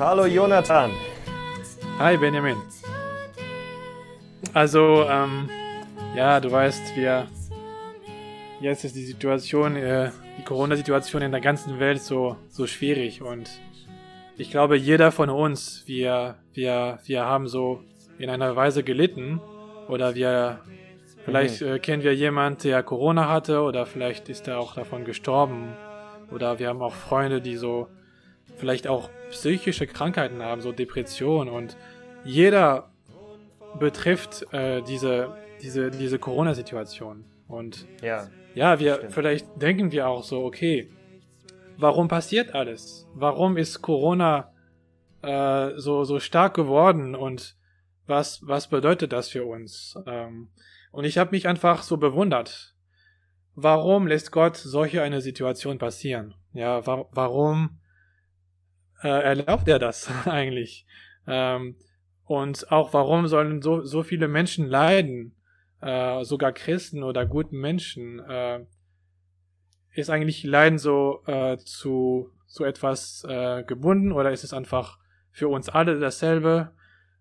Hallo 0.00 0.24
Jonathan. 0.24 0.92
Hi 1.98 2.16
Benjamin. 2.16 2.56
Also, 4.54 5.04
ähm, 5.06 5.50
ja, 6.16 6.40
du 6.40 6.50
weißt, 6.50 6.96
wir 6.96 7.26
jetzt 8.62 8.82
ist 8.86 8.96
die 8.96 9.04
Situation, 9.04 9.76
äh, 9.76 10.10
die 10.38 10.42
Corona-Situation 10.42 11.20
in 11.20 11.32
der 11.32 11.42
ganzen 11.42 11.78
Welt 11.80 12.00
so, 12.00 12.36
so 12.48 12.66
schwierig 12.66 13.20
und 13.20 13.50
ich 14.38 14.50
glaube, 14.50 14.78
jeder 14.78 15.12
von 15.12 15.28
uns, 15.28 15.82
wir, 15.84 16.36
wir, 16.54 16.98
wir 17.04 17.26
haben 17.26 17.46
so 17.46 17.82
in 18.18 18.30
einer 18.30 18.56
Weise 18.56 18.82
gelitten 18.82 19.38
oder 19.86 20.14
wir, 20.14 20.60
vielleicht 21.26 21.60
mhm. 21.60 21.74
äh, 21.74 21.78
kennen 21.78 22.02
wir 22.02 22.14
jemanden, 22.14 22.62
der 22.62 22.82
Corona 22.82 23.28
hatte 23.28 23.60
oder 23.60 23.84
vielleicht 23.84 24.30
ist 24.30 24.48
er 24.48 24.60
auch 24.60 24.74
davon 24.74 25.04
gestorben 25.04 25.76
oder 26.30 26.58
wir 26.58 26.68
haben 26.68 26.80
auch 26.80 26.94
Freunde, 26.94 27.42
die 27.42 27.56
so 27.56 27.88
vielleicht 28.56 28.86
auch 28.86 29.10
psychische 29.30 29.86
Krankheiten 29.86 30.42
haben, 30.42 30.60
so 30.60 30.72
Depression 30.72 31.48
und 31.48 31.76
jeder 32.24 32.90
betrifft 33.78 34.46
äh, 34.52 34.82
diese, 34.82 35.36
diese, 35.62 35.90
diese 35.90 36.18
Corona-Situation 36.18 37.24
und 37.48 37.86
ja. 38.02 38.28
Ja, 38.54 38.80
wir 38.80 38.96
Stimmt. 38.96 39.12
vielleicht 39.12 39.62
denken 39.62 39.92
wir 39.92 40.08
auch 40.08 40.24
so, 40.24 40.44
okay, 40.44 40.90
warum 41.76 42.08
passiert 42.08 42.54
alles? 42.54 43.06
Warum 43.14 43.56
ist 43.56 43.80
Corona 43.80 44.52
äh, 45.22 45.72
so 45.76 46.04
so 46.04 46.18
stark 46.18 46.54
geworden 46.54 47.14
und 47.14 47.56
was 48.06 48.40
was 48.46 48.68
bedeutet 48.68 49.12
das 49.12 49.28
für 49.28 49.44
uns? 49.44 49.96
Ähm, 50.06 50.48
und 50.90 51.04
ich 51.04 51.18
habe 51.18 51.30
mich 51.30 51.46
einfach 51.46 51.82
so 51.82 51.96
bewundert. 51.96 52.74
Warum 53.54 54.06
lässt 54.06 54.32
Gott 54.32 54.56
solche 54.56 55.02
eine 55.02 55.20
Situation 55.20 55.78
passieren? 55.78 56.34
Ja, 56.52 56.86
wa 56.86 57.06
warum 57.12 57.78
äh, 59.02 59.08
erlaubt 59.08 59.68
er 59.68 59.78
das 59.78 60.10
eigentlich? 60.26 60.86
Ähm, 61.26 61.76
und 62.24 62.70
auch 62.70 62.92
warum 62.92 63.26
sollen 63.26 63.60
so 63.62 63.82
so 63.84 64.02
viele 64.02 64.28
Menschen 64.28 64.66
leiden? 64.66 65.34
äh, 65.80 66.24
sogar 66.24 66.52
Christen 66.52 67.02
oder 67.02 67.26
guten 67.26 67.58
Menschen, 67.58 68.20
äh, 68.20 68.64
ist 69.92 70.10
eigentlich 70.10 70.44
Leiden 70.44 70.78
so 70.78 71.22
äh, 71.26 71.56
zu, 71.58 72.30
zu 72.46 72.64
etwas 72.64 73.24
äh, 73.28 73.64
gebunden 73.64 74.12
oder 74.12 74.30
ist 74.30 74.44
es 74.44 74.52
einfach 74.52 74.98
für 75.32 75.48
uns 75.48 75.68
alle 75.68 75.98
dasselbe? 75.98 76.72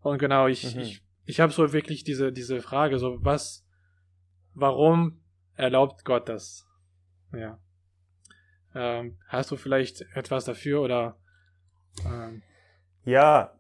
Und 0.01 0.19
genau, 0.19 0.47
ich, 0.47 0.75
mhm. 0.75 0.81
ich, 0.81 1.03
ich 1.25 1.39
habe 1.39 1.51
so 1.51 1.73
wirklich 1.73 2.03
diese, 2.03 2.31
diese 2.31 2.61
Frage, 2.61 2.99
so 2.99 3.17
was, 3.21 3.65
warum 4.53 5.21
erlaubt 5.55 6.05
Gott 6.05 6.29
das? 6.29 6.67
Ja. 7.33 7.59
Ähm, 8.75 9.17
hast 9.27 9.49
du 9.51 9.55
vielleicht 9.55 10.01
etwas 10.13 10.45
dafür 10.45 10.81
oder? 10.81 11.18
Ähm, 12.05 12.41
ja, 13.05 13.51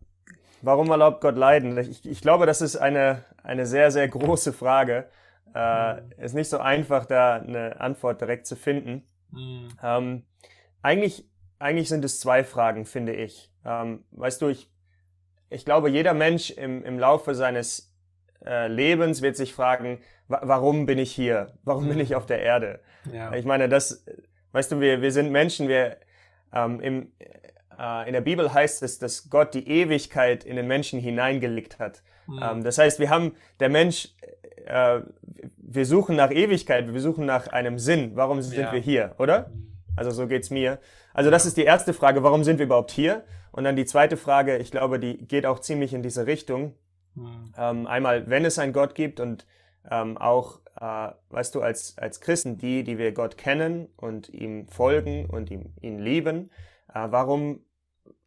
warum 0.61 0.89
erlaubt 0.89 1.21
Gott 1.21 1.35
Leiden? 1.35 1.77
Ich, 1.77 2.07
ich 2.07 2.21
glaube, 2.21 2.45
das 2.45 2.61
ist 2.61 2.75
eine, 2.75 3.23
eine 3.43 3.65
sehr, 3.65 3.91
sehr 3.91 4.07
große 4.07 4.53
Frage. 4.53 5.09
Äh, 5.53 5.93
mhm. 5.93 6.11
Ist 6.17 6.35
nicht 6.35 6.49
so 6.49 6.59
einfach, 6.59 7.05
da 7.05 7.35
eine 7.35 7.79
Antwort 7.79 8.21
direkt 8.21 8.47
zu 8.47 8.55
finden. 8.55 9.07
Mhm. 9.31 9.69
Ähm, 9.81 10.23
eigentlich, 10.81 11.27
eigentlich 11.57 11.89
sind 11.89 12.05
es 12.05 12.19
zwei 12.19 12.43
Fragen, 12.43 12.85
finde 12.85 13.13
ich. 13.13 13.51
Ähm, 13.65 14.03
weißt 14.11 14.41
du, 14.41 14.47
ich, 14.49 14.71
ich 15.49 15.65
glaube, 15.65 15.89
jeder 15.89 16.13
Mensch 16.13 16.51
im, 16.51 16.83
im 16.83 16.99
Laufe 16.99 17.35
seines 17.35 17.93
äh, 18.45 18.67
Lebens 18.67 19.21
wird 19.21 19.35
sich 19.35 19.53
fragen, 19.53 19.99
warum 20.27 20.85
bin 20.85 20.99
ich 20.99 21.11
hier? 21.11 21.53
Warum 21.63 21.87
bin 21.89 21.99
ich 21.99 22.15
auf 22.15 22.25
der 22.25 22.41
Erde? 22.41 22.79
Ja. 23.11 23.33
Ich 23.33 23.45
meine, 23.45 23.67
das, 23.67 24.05
weißt 24.51 24.71
du, 24.71 24.79
wir, 24.79 25.01
wir 25.01 25.11
sind 25.11 25.31
Menschen, 25.31 25.67
wir 25.67 25.97
ähm, 26.53 26.79
im, 26.79 27.11
in 28.07 28.13
der 28.13 28.21
Bibel 28.21 28.53
heißt 28.53 28.83
es, 28.83 28.99
dass 28.99 29.29
Gott 29.29 29.53
die 29.53 29.67
Ewigkeit 29.67 30.43
in 30.43 30.55
den 30.55 30.67
Menschen 30.67 30.99
hineingelegt 30.99 31.79
hat. 31.79 32.01
Mhm. 32.27 32.63
Das 32.63 32.77
heißt, 32.77 32.99
wir 32.99 33.09
haben, 33.09 33.33
der 33.59 33.69
Mensch, 33.69 34.09
äh, 34.65 35.01
wir 35.57 35.85
suchen 35.85 36.15
nach 36.15 36.31
Ewigkeit, 36.31 36.93
wir 36.93 37.01
suchen 37.01 37.25
nach 37.25 37.47
einem 37.47 37.79
Sinn. 37.79 38.11
Warum 38.15 38.41
sind 38.41 38.59
ja. 38.59 38.71
wir 38.71 38.79
hier, 38.79 39.15
oder? 39.17 39.49
Mhm. 39.49 39.71
Also 39.95 40.11
so 40.11 40.27
geht's 40.27 40.49
mir. 40.49 40.79
Also 41.13 41.31
das 41.31 41.45
ist 41.45 41.57
die 41.57 41.63
erste 41.63 41.93
Frage, 41.93 42.23
warum 42.23 42.43
sind 42.43 42.59
wir 42.59 42.65
überhaupt 42.65 42.91
hier? 42.91 43.23
Und 43.51 43.63
dann 43.63 43.75
die 43.75 43.85
zweite 43.85 44.15
Frage, 44.15 44.57
ich 44.57 44.71
glaube, 44.71 44.99
die 44.99 45.17
geht 45.17 45.45
auch 45.45 45.59
ziemlich 45.59 45.93
in 45.93 46.03
diese 46.03 46.27
Richtung. 46.27 46.75
Mhm. 47.15 47.53
Ähm, 47.57 47.87
einmal, 47.87 48.29
wenn 48.29 48.45
es 48.45 48.59
einen 48.59 48.73
Gott 48.73 48.95
gibt 48.95 49.19
und 49.19 49.45
ähm, 49.89 50.17
auch, 50.17 50.59
äh, 50.79 51.09
weißt 51.29 51.55
du, 51.55 51.61
als, 51.61 51.97
als 51.97 52.21
Christen, 52.21 52.57
die, 52.57 52.83
die 52.83 52.97
wir 52.97 53.11
Gott 53.11 53.37
kennen 53.37 53.89
und 53.97 54.29
ihm 54.29 54.67
folgen 54.67 55.25
und 55.25 55.49
ihm, 55.49 55.73
ihn 55.81 55.99
lieben, 55.99 56.51
äh, 56.93 57.07
warum, 57.09 57.61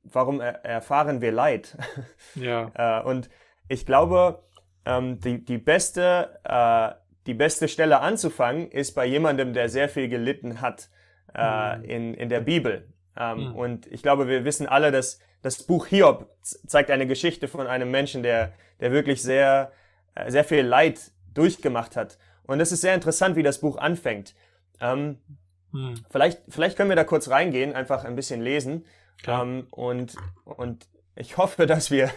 warum 0.04 0.40
er, 0.40 0.64
erfahren 0.64 1.20
wir 1.20 1.32
Leid? 1.32 1.76
Ja. 2.34 2.70
äh, 2.74 3.02
und 3.04 3.28
ich 3.68 3.84
glaube, 3.84 4.42
ähm, 4.86 5.20
die, 5.20 5.44
die, 5.44 5.58
beste, 5.58 6.40
äh, 6.44 6.94
die 7.26 7.34
beste 7.34 7.68
Stelle 7.68 8.00
anzufangen 8.00 8.70
ist 8.70 8.94
bei 8.94 9.04
jemandem, 9.04 9.52
der 9.52 9.68
sehr 9.68 9.88
viel 9.88 10.08
gelitten 10.08 10.60
hat 10.62 10.88
äh, 11.34 11.76
mhm. 11.76 11.84
in, 11.84 12.14
in 12.14 12.28
der 12.28 12.40
Bibel. 12.40 12.88
Ähm, 13.18 13.50
mhm. 13.50 13.56
Und 13.56 13.86
ich 13.88 14.02
glaube, 14.02 14.28
wir 14.28 14.44
wissen 14.44 14.66
alle, 14.66 14.90
dass 14.90 15.18
das 15.42 15.62
Buch 15.62 15.86
Hiob 15.86 16.30
zeigt 16.42 16.90
eine 16.90 17.06
Geschichte 17.06 17.48
von 17.48 17.66
einem 17.66 17.90
Menschen, 17.90 18.22
der, 18.22 18.52
der 18.80 18.92
wirklich 18.92 19.22
sehr, 19.22 19.72
äh, 20.14 20.30
sehr 20.30 20.44
viel 20.44 20.62
Leid 20.62 21.00
durchgemacht 21.34 21.96
hat. 21.96 22.18
Und 22.44 22.60
es 22.60 22.72
ist 22.72 22.80
sehr 22.80 22.94
interessant, 22.94 23.36
wie 23.36 23.42
das 23.42 23.60
Buch 23.60 23.76
anfängt. 23.76 24.34
Ähm, 24.80 25.18
mhm. 25.72 25.94
vielleicht, 26.10 26.40
vielleicht 26.48 26.76
können 26.76 26.88
wir 26.88 26.96
da 26.96 27.04
kurz 27.04 27.28
reingehen, 27.28 27.74
einfach 27.74 28.04
ein 28.04 28.16
bisschen 28.16 28.40
lesen. 28.40 28.84
Ähm, 29.26 29.66
und, 29.70 30.16
und 30.44 30.88
ich 31.14 31.36
hoffe, 31.36 31.66
dass 31.66 31.90
wir, 31.90 32.10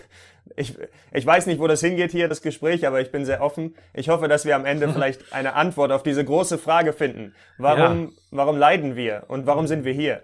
ich, 0.55 0.77
ich 1.11 1.25
weiß 1.25 1.47
nicht, 1.47 1.59
wo 1.59 1.67
das 1.67 1.81
hingeht 1.81 2.11
hier, 2.11 2.27
das 2.27 2.41
Gespräch, 2.41 2.87
aber 2.87 3.01
ich 3.01 3.11
bin 3.11 3.25
sehr 3.25 3.41
offen. 3.41 3.75
Ich 3.93 4.09
hoffe, 4.09 4.27
dass 4.27 4.45
wir 4.45 4.55
am 4.55 4.65
Ende 4.65 4.89
vielleicht 4.93 5.33
eine 5.33 5.53
Antwort 5.53 5.91
auf 5.91 6.03
diese 6.03 6.23
große 6.23 6.57
Frage 6.57 6.93
finden. 6.93 7.35
Warum, 7.57 8.05
ja. 8.05 8.09
warum 8.31 8.57
leiden 8.57 8.95
wir 8.95 9.25
und 9.27 9.45
warum 9.45 9.67
sind 9.67 9.83
wir 9.83 9.93
hier? 9.93 10.23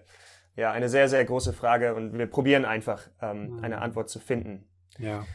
Ja, 0.55 0.71
eine 0.71 0.89
sehr, 0.89 1.07
sehr 1.07 1.23
große 1.23 1.53
Frage 1.53 1.95
und 1.95 2.17
wir 2.17 2.27
probieren 2.27 2.65
einfach, 2.65 3.07
ähm, 3.21 3.57
mhm. 3.57 3.63
eine 3.63 3.81
Antwort 3.81 4.09
zu 4.09 4.19
finden. 4.19 4.67
Ja. 4.97 5.25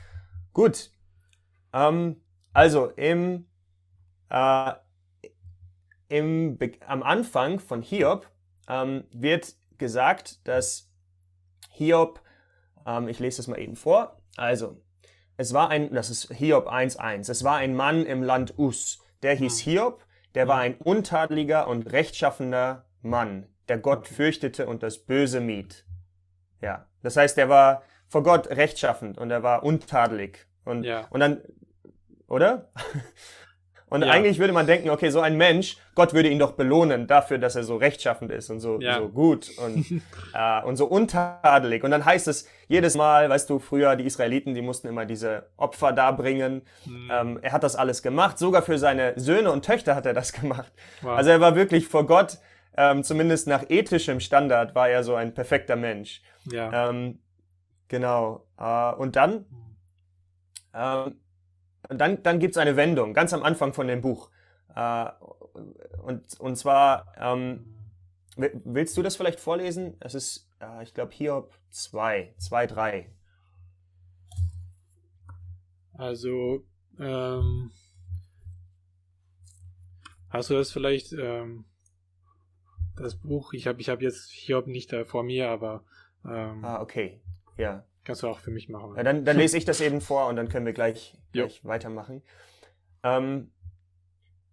Gut. 0.53 0.91
Ähm, 1.73 2.21
also 2.53 2.87
im, 2.91 3.47
äh, 4.31 4.73
im, 6.09 6.59
am 6.87 7.03
Anfang 7.03 7.59
von 7.61 7.83
Hiob 7.83 8.31
ähm, 8.69 9.05
wird 9.13 9.55
gesagt, 9.79 10.47
dass 10.47 10.86
Hiob 11.77 12.21
ähm, 12.87 13.09
ich 13.09 13.19
lese 13.19 13.39
das 13.39 13.49
mal 13.49 13.59
eben 13.59 13.77
vor. 13.77 14.17
Also, 14.37 14.81
es 15.37 15.53
war 15.53 15.69
ein, 15.69 15.93
das 15.93 16.09
ist 16.09 16.33
Hiob 16.33 16.69
1.1, 16.69 17.31
es 17.31 17.45
war 17.45 17.57
ein 17.57 17.75
Mann 17.75 18.07
im 18.07 18.23
Land 18.23 18.59
Us, 18.59 19.03
der 19.23 19.35
hieß 19.35 19.65
hm. 19.65 19.73
Hiob, 19.73 20.05
der 20.35 20.49
war 20.49 20.59
hm. 20.59 20.65
ein 20.65 20.75
untadeliger 20.79 21.67
und 21.67 21.93
rechtschaffender 21.93 22.87
Mann, 23.03 23.47
der 23.69 23.79
Gott 23.79 24.07
fürchtete 24.07 24.67
und 24.67 24.83
das 24.83 24.99
Böse 24.99 25.41
mied. 25.41 25.85
Ja, 26.63 26.87
das 27.03 27.17
heißt, 27.17 27.37
er 27.39 27.49
war 27.49 27.83
vor 28.09 28.23
Gott 28.23 28.49
rechtschaffend 28.49 29.19
und 29.19 29.31
er 29.31 29.43
war 29.43 29.63
untadelig. 29.63 30.47
Und, 30.65 30.85
ja. 30.85 31.07
und 31.11 31.21
dann, 31.21 31.43
oder? 32.29 32.71
Und 33.89 34.03
ja. 34.03 34.11
eigentlich 34.11 34.41
würde 34.41 34.53
man 34.53 34.67
denken, 34.67 34.91
okay, 34.91 35.11
so 35.11 35.21
ein 35.21 35.37
Mensch, 35.37 35.77
Gott 35.95 36.13
würde 36.13 36.29
ihn 36.29 36.41
doch 36.41 36.53
belohnen 36.53 37.07
dafür, 37.07 37.39
dass 37.39 37.55
er 37.55 37.63
so 37.63 37.77
rechtschaffend 37.77 38.33
ist 38.33 38.51
und 38.51 38.59
so, 38.59 38.81
ja. 38.81 38.99
so 38.99 39.09
gut 39.09 39.49
und, 39.59 40.03
äh, 40.35 40.63
und 40.65 40.77
so 40.77 40.87
untadelig. 40.87 41.85
Und 41.85 41.93
dann 41.93 42.05
heißt 42.05 42.27
es 42.27 42.49
jedes 42.67 42.97
Mal, 42.97 43.31
weißt 43.31 43.49
du, 43.49 43.61
früher 43.61 43.95
die 43.95 44.05
Israeliten, 44.05 44.55
die 44.55 44.63
mussten 44.63 44.89
immer 44.89 45.07
diese 45.07 45.51
Opfer 45.57 45.93
darbringen. 45.93 46.63
Mhm. 46.85 47.11
Ähm, 47.13 47.39
er 47.43 47.53
hat 47.53 47.63
das 47.63 47.77
alles 47.77 48.03
gemacht. 48.03 48.39
Sogar 48.39 48.63
für 48.63 48.77
seine 48.77 49.13
Söhne 49.17 49.53
und 49.53 49.65
Töchter 49.65 49.95
hat 49.95 50.05
er 50.05 50.15
das 50.15 50.33
gemacht. 50.41 50.73
Wow. 51.03 51.17
Also 51.17 51.31
er 51.31 51.41
war 51.41 51.55
wirklich 51.55 51.87
vor 51.87 52.07
Gott, 52.07 52.39
ähm, 52.77 53.05
zumindest 53.05 53.47
nach 53.47 53.71
ethischem 53.71 54.19
Standard, 54.19 54.75
war 54.75 54.89
er 54.89 55.05
so 55.05 55.15
ein 55.15 55.33
perfekter 55.33 55.77
Mensch. 55.77 56.23
Ja. 56.51 56.91
Ähm, 56.91 57.21
genau. 57.87 58.49
Äh, 58.59 58.95
und 58.95 59.15
dann, 59.15 59.47
ähm, 60.75 61.21
dann, 61.89 62.23
dann 62.23 62.39
gibt 62.39 62.53
es 62.53 62.59
eine 62.59 62.77
Wendung, 62.77 63.15
ganz 63.15 63.33
am 63.33 63.43
Anfang 63.43 63.73
von 63.73 63.87
dem 63.87 64.01
Buch. 64.01 64.31
Äh, 64.75 65.07
und, 66.03 66.39
und 66.41 66.57
zwar, 66.57 67.13
ähm, 67.19 67.75
willst 68.37 68.97
du 68.97 69.03
das 69.03 69.17
vielleicht 69.17 69.41
vorlesen? 69.41 69.97
Es 70.01 70.15
ist, 70.15 70.51
äh, 70.61 70.83
ich 70.83 70.95
glaube, 70.95 71.13
Hiob 71.13 71.55
2, 71.71 72.35
2, 72.39 72.67
3. 72.67 73.11
Also, 75.95 76.65
ähm, 77.01 77.71
hast 80.29 80.51
du 80.51 80.55
das 80.55 80.71
vielleicht, 80.71 81.13
ähm, 81.13 81.65
das 82.97 83.17
Buch, 83.17 83.53
ich 83.53 83.67
habe 83.67 83.81
ich 83.81 83.89
hab 83.89 84.03
jetzt 84.03 84.31
Hiob 84.31 84.67
nicht 84.67 84.93
da 84.93 85.05
vor 85.05 85.23
mir, 85.23 85.49
aber... 85.49 85.85
Ähm, 86.25 86.65
ah, 86.65 86.81
okay, 86.81 87.21
ja. 87.57 87.85
Kannst 88.07 88.23
du 88.23 88.29
auch 88.29 88.39
für 88.39 88.53
mich 88.53 88.69
machen. 88.69 88.95
Ja, 88.97 89.03
dann, 89.03 89.25
dann 89.25 89.37
lese 89.37 89.59
ich 89.59 89.65
das 89.65 89.81
eben 89.81 90.01
vor 90.01 90.29
und 90.29 90.37
dann 90.37 90.49
können 90.49 90.65
wir 90.65 90.73
gleich, 90.73 91.19
gleich 91.33 91.65
weitermachen. 91.65 92.23
Ähm, 93.03 93.51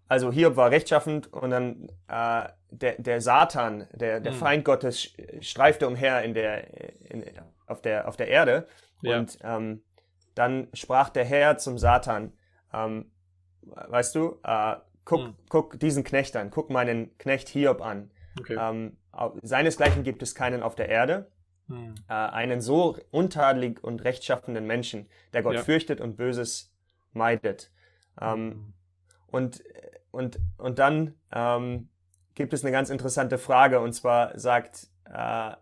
also 0.08 0.32
Hiob 0.32 0.56
war 0.56 0.72
rechtschaffend 0.72 1.32
und 1.32 1.52
dann 1.52 1.88
äh, 2.08 2.50
der, 2.72 2.96
der 3.00 3.22
Satan, 3.22 3.88
der, 3.94 4.22
der 4.22 4.32
mhm. 4.32 4.38
Feind 4.38 4.66
Gottes, 4.66 5.14
streifte 5.42 5.88
umher 5.88 6.24
in 6.24 6.34
der, 6.34 7.12
in, 7.12 7.24
auf, 7.68 7.80
der, 7.84 8.08
auf 8.08 8.18
der 8.18 8.28
Erde. 8.28 8.68
Ja. 9.04 9.20
Und 9.20 9.38
ähm, 9.44 9.84
dann 10.34 10.70
sprach 10.74 11.10
der 11.10 11.24
Herr 11.24 11.60
zum 11.60 11.78
Satan, 11.78 12.34
ähm, 12.74 13.12
weißt 13.62 14.16
du, 14.16 14.40
äh, 14.44 14.78
guck, 15.06 15.22
mhm. 15.22 15.36
guck 15.48 15.80
diesen 15.80 16.04
Knecht 16.04 16.36
an, 16.36 16.50
guck 16.50 16.72
meinen 16.72 17.16
Knecht 17.20 17.50
Hiob 17.50 17.84
an. 17.84 18.10
Okay. 18.40 18.58
Ähm, 18.60 18.98
seinesgleichen 19.44 20.02
gibt 20.02 20.24
es 20.24 20.34
keinen 20.34 20.64
auf 20.64 20.74
der 20.74 20.90
Erde. 20.90 21.32
Mhm. 21.68 21.95
Äh, 22.07 22.13
einen 22.13 22.62
so 22.62 22.98
untadelig 23.12 23.83
und 23.83 24.04
rechtschaffenden 24.04 24.65
Menschen, 24.65 25.10
der 25.33 25.44
Gott 25.44 25.56
ja. 25.56 25.63
fürchtet 25.63 26.01
und 26.01 26.18
Böses 26.18 26.74
meidet. 27.13 27.71
Ähm, 28.19 28.45
mhm. 28.45 28.74
und, 29.27 29.63
und, 30.12 30.39
und 30.57 30.80
dann 30.80 31.15
ähm, 31.31 31.89
gibt 32.36 32.54
es 32.54 32.63
eine 32.63 32.71
ganz 32.71 32.89
interessante 32.89 33.38
Frage, 33.38 33.80
und 33.80 33.94
zwar 33.94 34.38
sagt 34.38 34.88
äh, 35.06 35.56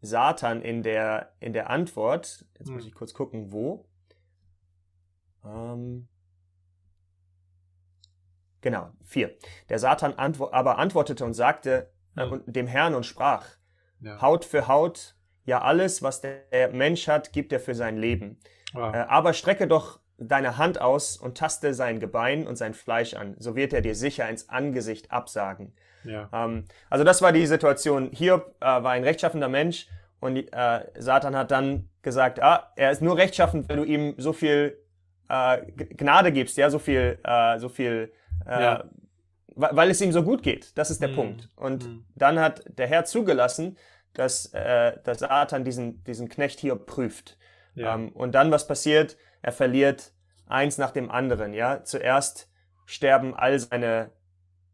Satan 0.00 0.62
in 0.62 0.82
der, 0.82 1.32
in 1.40 1.52
der 1.52 1.70
Antwort, 1.70 2.44
jetzt 2.58 2.70
muss 2.70 2.82
hm. 2.82 2.88
ich 2.88 2.94
kurz 2.94 3.14
gucken, 3.14 3.52
wo. 3.52 3.86
Ähm, 5.44 6.08
genau, 8.60 8.90
vier. 9.04 9.36
Der 9.68 9.78
Satan 9.78 10.14
antwo 10.14 10.50
aber 10.52 10.78
antwortete 10.78 11.24
und 11.24 11.34
sagte 11.34 11.90
äh, 12.16 12.28
hm. 12.28 12.42
dem 12.46 12.66
Herrn 12.66 12.94
und 12.94 13.04
sprach, 13.04 13.55
ja. 14.00 14.20
Haut 14.20 14.44
für 14.44 14.68
Haut, 14.68 15.14
ja 15.44 15.62
alles, 15.62 16.02
was 16.02 16.20
der 16.20 16.70
Mensch 16.72 17.08
hat, 17.08 17.32
gibt 17.32 17.52
er 17.52 17.60
für 17.60 17.74
sein 17.74 17.96
Leben. 17.96 18.38
Wow. 18.72 18.94
Äh, 18.94 18.98
aber 19.08 19.32
strecke 19.32 19.66
doch 19.66 20.00
deine 20.18 20.56
Hand 20.56 20.80
aus 20.80 21.16
und 21.16 21.36
taste 21.36 21.74
sein 21.74 22.00
Gebein 22.00 22.46
und 22.46 22.56
sein 22.56 22.74
Fleisch 22.74 23.14
an, 23.14 23.36
so 23.38 23.54
wird 23.54 23.72
er 23.72 23.82
dir 23.82 23.94
sicher 23.94 24.28
ins 24.28 24.48
Angesicht 24.48 25.10
absagen. 25.12 25.74
Ja. 26.04 26.28
Ähm, 26.32 26.64
also 26.88 27.04
das 27.04 27.20
war 27.22 27.32
die 27.32 27.46
Situation. 27.46 28.10
Hiob 28.12 28.54
äh, 28.60 28.64
war 28.64 28.92
ein 28.92 29.04
rechtschaffender 29.04 29.48
Mensch 29.48 29.88
und 30.20 30.36
äh, 30.36 30.80
Satan 30.98 31.36
hat 31.36 31.50
dann 31.50 31.88
gesagt, 32.02 32.42
ah, 32.42 32.72
er 32.76 32.90
ist 32.90 33.02
nur 33.02 33.16
rechtschaffend, 33.16 33.68
weil 33.68 33.76
du 33.76 33.84
ihm 33.84 34.14
so 34.16 34.32
viel 34.32 34.78
äh, 35.28 35.62
Gnade 35.72 36.32
gibst, 36.32 36.56
ja, 36.56 36.70
so 36.70 36.78
viel, 36.78 37.18
äh, 37.24 37.58
so 37.58 37.68
viel, 37.68 38.12
äh, 38.46 38.62
ja. 38.62 38.84
Weil 39.56 39.90
es 39.90 40.00
ihm 40.00 40.12
so 40.12 40.22
gut 40.22 40.42
geht. 40.42 40.76
Das 40.76 40.90
ist 40.90 41.00
der 41.00 41.08
mhm. 41.08 41.14
Punkt. 41.14 41.48
Und 41.56 41.86
mhm. 41.86 42.04
dann 42.14 42.38
hat 42.38 42.62
der 42.78 42.86
Herr 42.86 43.04
zugelassen, 43.04 43.76
dass, 44.12 44.52
äh, 44.52 44.98
dass 45.02 45.20
Satan 45.20 45.64
diesen, 45.64 46.04
diesen 46.04 46.28
Knecht 46.28 46.60
hier 46.60 46.76
prüft. 46.76 47.38
Ja. 47.74 47.94
Ähm, 47.94 48.10
und 48.10 48.34
dann, 48.34 48.50
was 48.50 48.66
passiert? 48.66 49.16
Er 49.42 49.52
verliert 49.52 50.12
eins 50.46 50.78
nach 50.78 50.90
dem 50.90 51.10
anderen, 51.10 51.54
ja. 51.54 51.84
Zuerst 51.84 52.50
sterben 52.84 53.34
all 53.34 53.58
seine, 53.58 54.10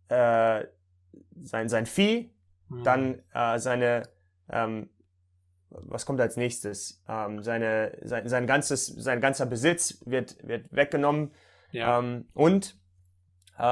äh, 0.08 0.64
sein, 1.40 1.68
sein 1.68 1.86
Vieh, 1.86 2.34
mhm. 2.68 2.84
dann 2.84 3.22
äh, 3.34 3.58
seine, 3.58 4.02
ähm, 4.50 4.90
was 5.70 6.06
kommt 6.06 6.20
als 6.20 6.36
nächstes? 6.36 7.02
Ähm, 7.08 7.42
seine, 7.42 7.96
sein, 8.02 8.28
sein, 8.28 8.46
ganzes, 8.46 8.86
sein 8.86 9.20
ganzer 9.20 9.46
Besitz 9.46 10.02
wird, 10.06 10.36
wird 10.46 10.66
weggenommen. 10.74 11.32
Ja. 11.70 11.98
Ähm, 11.98 12.26
und 12.34 12.76
äh, 13.58 13.62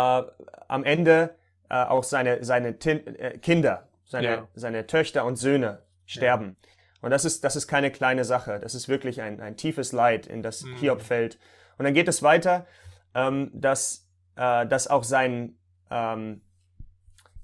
am 0.69 0.85
Ende 0.85 1.35
äh, 1.69 1.75
auch 1.75 2.05
seine, 2.05 2.44
seine 2.44 2.79
Tin 2.79 3.06
äh, 3.06 3.38
Kinder, 3.38 3.88
seine, 4.05 4.27
ja. 4.27 4.49
seine 4.55 4.87
Töchter 4.87 5.25
und 5.25 5.37
Söhne 5.37 5.82
sterben. 6.05 6.56
Ja. 6.62 6.71
Und 7.03 7.11
das 7.11 7.25
ist, 7.25 7.44
das 7.44 7.56
ist 7.56 7.67
keine 7.67 7.91
kleine 7.91 8.25
Sache. 8.25 8.59
Das 8.61 8.75
ist 8.75 8.88
wirklich 8.88 9.23
ein, 9.23 9.41
ein 9.41 9.56
tiefes 9.56 9.93
Leid, 9.93 10.27
in 10.27 10.43
das 10.43 10.62
mhm. 10.65 10.77
Hiob 10.77 11.00
fällt. 11.00 11.38
Und 11.79 11.85
dann 11.85 11.94
geht 11.94 12.09
es 12.09 12.23
weiter, 12.23 12.67
ähm, 13.15 13.50
dass, 13.55 14.06
äh, 14.37 14.67
dass 14.67 14.88
auch 14.88 15.05
sein, 15.05 15.56
ähm, 15.91 16.43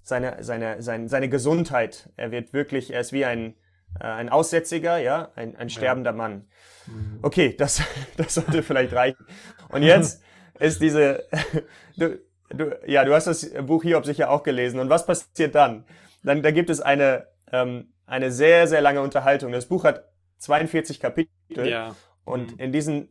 seine, 0.03 0.43
seine, 0.45 0.83
seine, 0.83 1.09
seine 1.09 1.29
Gesundheit, 1.29 2.11
er 2.17 2.31
wird 2.31 2.53
wirklich, 2.53 2.93
er 2.93 3.01
ist 3.01 3.13
wie 3.13 3.25
ein, 3.25 3.55
äh, 3.99 4.05
ein 4.05 4.29
Aussätziger, 4.29 4.99
ja, 4.99 5.31
ein, 5.37 5.57
ein 5.57 5.71
sterbender 5.71 6.11
ja. 6.11 6.17
Mann. 6.17 6.49
Mhm. 6.87 7.21
Okay, 7.23 7.55
das, 7.57 7.83
das 8.17 8.35
sollte 8.35 8.63
vielleicht 8.63 8.93
reichen. 8.93 9.27
Und 9.71 9.83
jetzt 9.83 10.23
ist 10.59 10.81
diese, 10.81 11.25
du, 11.97 12.19
du, 12.51 12.79
ja, 12.87 13.05
du 13.05 13.15
hast 13.15 13.27
das 13.27 13.51
Buch 13.67 13.83
Hiob 13.83 14.05
sicher 14.05 14.31
auch 14.31 14.43
gelesen. 14.43 14.81
Und 14.81 14.89
was 14.89 15.07
passiert 15.07 15.55
dann? 15.55 15.85
Dann, 16.23 16.43
da 16.43 16.51
gibt 16.51 16.71
es 16.71 16.81
eine, 16.81 17.27
ähm, 17.53 17.93
eine 18.07 18.31
sehr, 18.31 18.67
sehr 18.67 18.81
lange 18.81 19.01
Unterhaltung. 19.01 19.53
Das 19.53 19.67
Buch 19.67 19.85
hat 19.85 20.05
42 20.39 21.01
Kapitel. 21.01 21.31
Ja. 21.69 21.95
Und 22.25 22.53
mhm. 22.53 22.59
in 22.59 22.73
diesen, 22.73 23.09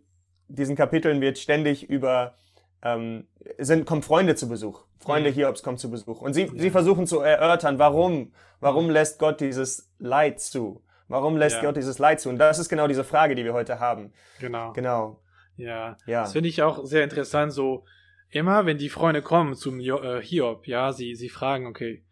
diesen 0.47 0.75
Kapiteln 0.75 1.21
wird 1.21 1.37
ständig 1.37 1.89
über, 1.89 2.35
ähm, 2.81 3.27
sind, 3.57 3.85
kommen 3.85 4.03
Freunde 4.03 4.35
zu 4.35 4.49
Besuch. 4.49 4.83
Freunde 4.99 5.31
mhm. 5.31 5.35
Hiobs 5.35 5.63
kommen 5.63 5.77
zu 5.77 5.89
Besuch. 5.89 6.21
Und 6.21 6.33
sie, 6.33 6.43
ja. 6.43 6.51
sie 6.55 6.71
versuchen 6.71 7.07
zu 7.07 7.19
erörtern, 7.19 7.79
warum, 7.79 8.33
warum 8.59 8.89
lässt 8.89 9.19
Gott 9.19 9.39
dieses 9.39 9.91
Leid 9.99 10.39
zu? 10.39 10.81
Warum 11.07 11.37
lässt 11.37 11.57
ja. 11.57 11.61
Gott 11.63 11.77
dieses 11.77 11.99
Leid 11.99 12.19
zu? 12.19 12.29
Und 12.29 12.37
das 12.37 12.59
ist 12.59 12.69
genau 12.69 12.87
diese 12.87 13.03
Frage, 13.03 13.35
die 13.35 13.45
wir 13.45 13.53
heute 13.53 13.79
haben. 13.79 14.11
Genau. 14.39 14.73
Genau. 14.73 15.19
Ja. 15.57 15.97
ja. 16.05 16.21
Das 16.21 16.33
finde 16.33 16.49
ich 16.49 16.61
auch 16.61 16.85
sehr 16.85 17.03
interessant, 17.03 17.53
so, 17.53 17.85
immer 18.29 18.65
wenn 18.65 18.77
die 18.77 18.89
Freunde 18.89 19.21
kommen 19.21 19.55
zum 19.55 19.79
äh, 19.79 20.21
Hiob, 20.21 20.67
ja, 20.67 20.91
sie, 20.91 21.15
sie 21.15 21.29
fragen, 21.29 21.67
okay, 21.67 22.03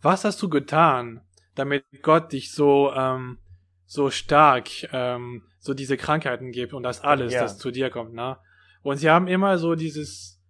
was 0.00 0.24
hast 0.24 0.40
du 0.42 0.48
getan, 0.48 1.20
damit 1.54 1.84
Gott 2.02 2.32
dich 2.32 2.52
so, 2.52 2.92
ähm, 2.94 3.38
so 3.86 4.10
stark, 4.10 4.68
ähm, 4.92 5.44
so 5.58 5.74
diese 5.74 5.96
Krankheiten 5.96 6.50
gibt 6.52 6.72
und 6.72 6.82
das 6.82 7.02
alles, 7.02 7.32
ja. 7.32 7.42
das 7.42 7.58
zu 7.58 7.70
dir 7.70 7.90
kommt, 7.90 8.14
ne? 8.14 8.38
Und 8.82 8.96
sie 8.96 9.10
haben 9.10 9.28
immer 9.28 9.58
so 9.58 9.74
dieses, 9.76 10.40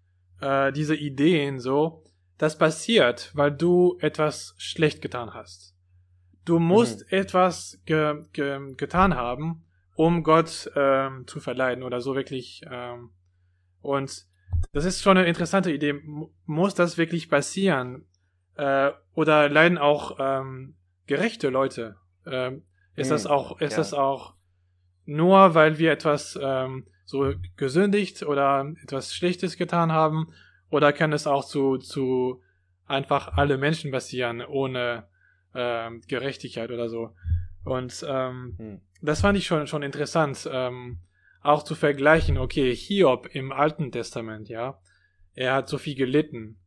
äh, 0.41 0.73
diese 0.73 0.95
Ideen 0.95 1.61
so, 1.61 2.03
das 2.39 2.57
passiert, 2.57 3.31
weil 3.35 3.53
du 3.53 3.99
etwas 4.01 4.55
schlecht 4.59 5.03
getan 5.03 5.35
hast. 5.35 5.75
Du 6.45 6.59
musst 6.59 7.01
mhm. 7.01 7.19
etwas 7.19 7.81
ge 7.85 8.25
ge 8.33 8.75
getan 8.77 9.15
haben, 9.15 9.65
um 10.03 10.25
Gott 10.25 10.69
ähm, 10.75 11.29
zu 11.29 11.39
verleiden 11.39 11.85
oder 11.85 12.01
so 12.01 12.17
wirklich. 12.17 12.63
Ähm, 12.69 13.11
und 13.83 14.27
das 14.73 14.85
ist 14.85 15.01
schon 15.01 15.17
eine 15.17 15.29
interessante 15.29 15.71
Idee. 15.71 15.91
M 15.91 16.27
muss 16.45 16.75
das 16.75 16.99
wirklich 16.99 17.31
passieren? 17.31 18.05
Äh, 18.57 18.91
oder 19.15 19.49
leiden 19.49 19.79
auch 19.79 20.17
ähm, 20.19 20.75
gerechte 21.07 21.51
Leute? 21.51 21.97
Ähm, 22.27 22.65
ist 22.97 23.09
mhm. 23.09 23.13
das 23.13 23.27
auch, 23.27 23.61
ist 23.61 23.73
ja. 23.73 23.79
das 23.79 23.95
auch 23.95 24.35
nur, 25.05 25.55
weil 25.55 25.79
wir 25.79 25.93
etwas 25.93 26.37
ähm, 26.43 26.85
so 27.05 27.35
gesündigt 27.57 28.25
oder 28.25 28.73
etwas 28.83 29.15
Schlechtes 29.15 29.57
getan 29.57 29.93
haben? 29.93 30.33
Oder 30.69 30.93
kann 30.93 31.13
es 31.13 31.29
auch 31.29 31.45
zu, 31.45 31.77
zu 31.79 32.43
einfach 32.87 33.37
alle 33.37 33.57
Menschen 33.57 33.93
passieren, 33.93 34.43
ohne 34.45 35.07
ähm, 35.55 36.03
Gerechtigkeit 36.09 36.73
oder 36.73 36.89
so? 36.89 37.15
Und 37.65 38.05
ähm, 38.09 38.55
hm. 38.59 38.81
das 39.01 39.21
fand 39.21 39.39
ich 39.39 39.47
schon, 39.47 39.67
schon 39.67 39.83
interessant, 39.83 40.49
ähm, 40.51 40.99
auch 41.43 41.63
zu 41.63 41.75
vergleichen, 41.75 42.39
okay, 42.39 42.75
Hiob 42.75 43.29
im 43.33 43.53
Alten 43.53 43.91
Testament, 43.91 44.49
ja, 44.49 44.79
er 45.35 45.55
hat 45.55 45.69
so 45.69 45.79
viel 45.79 45.95
gelitten. 45.95 46.59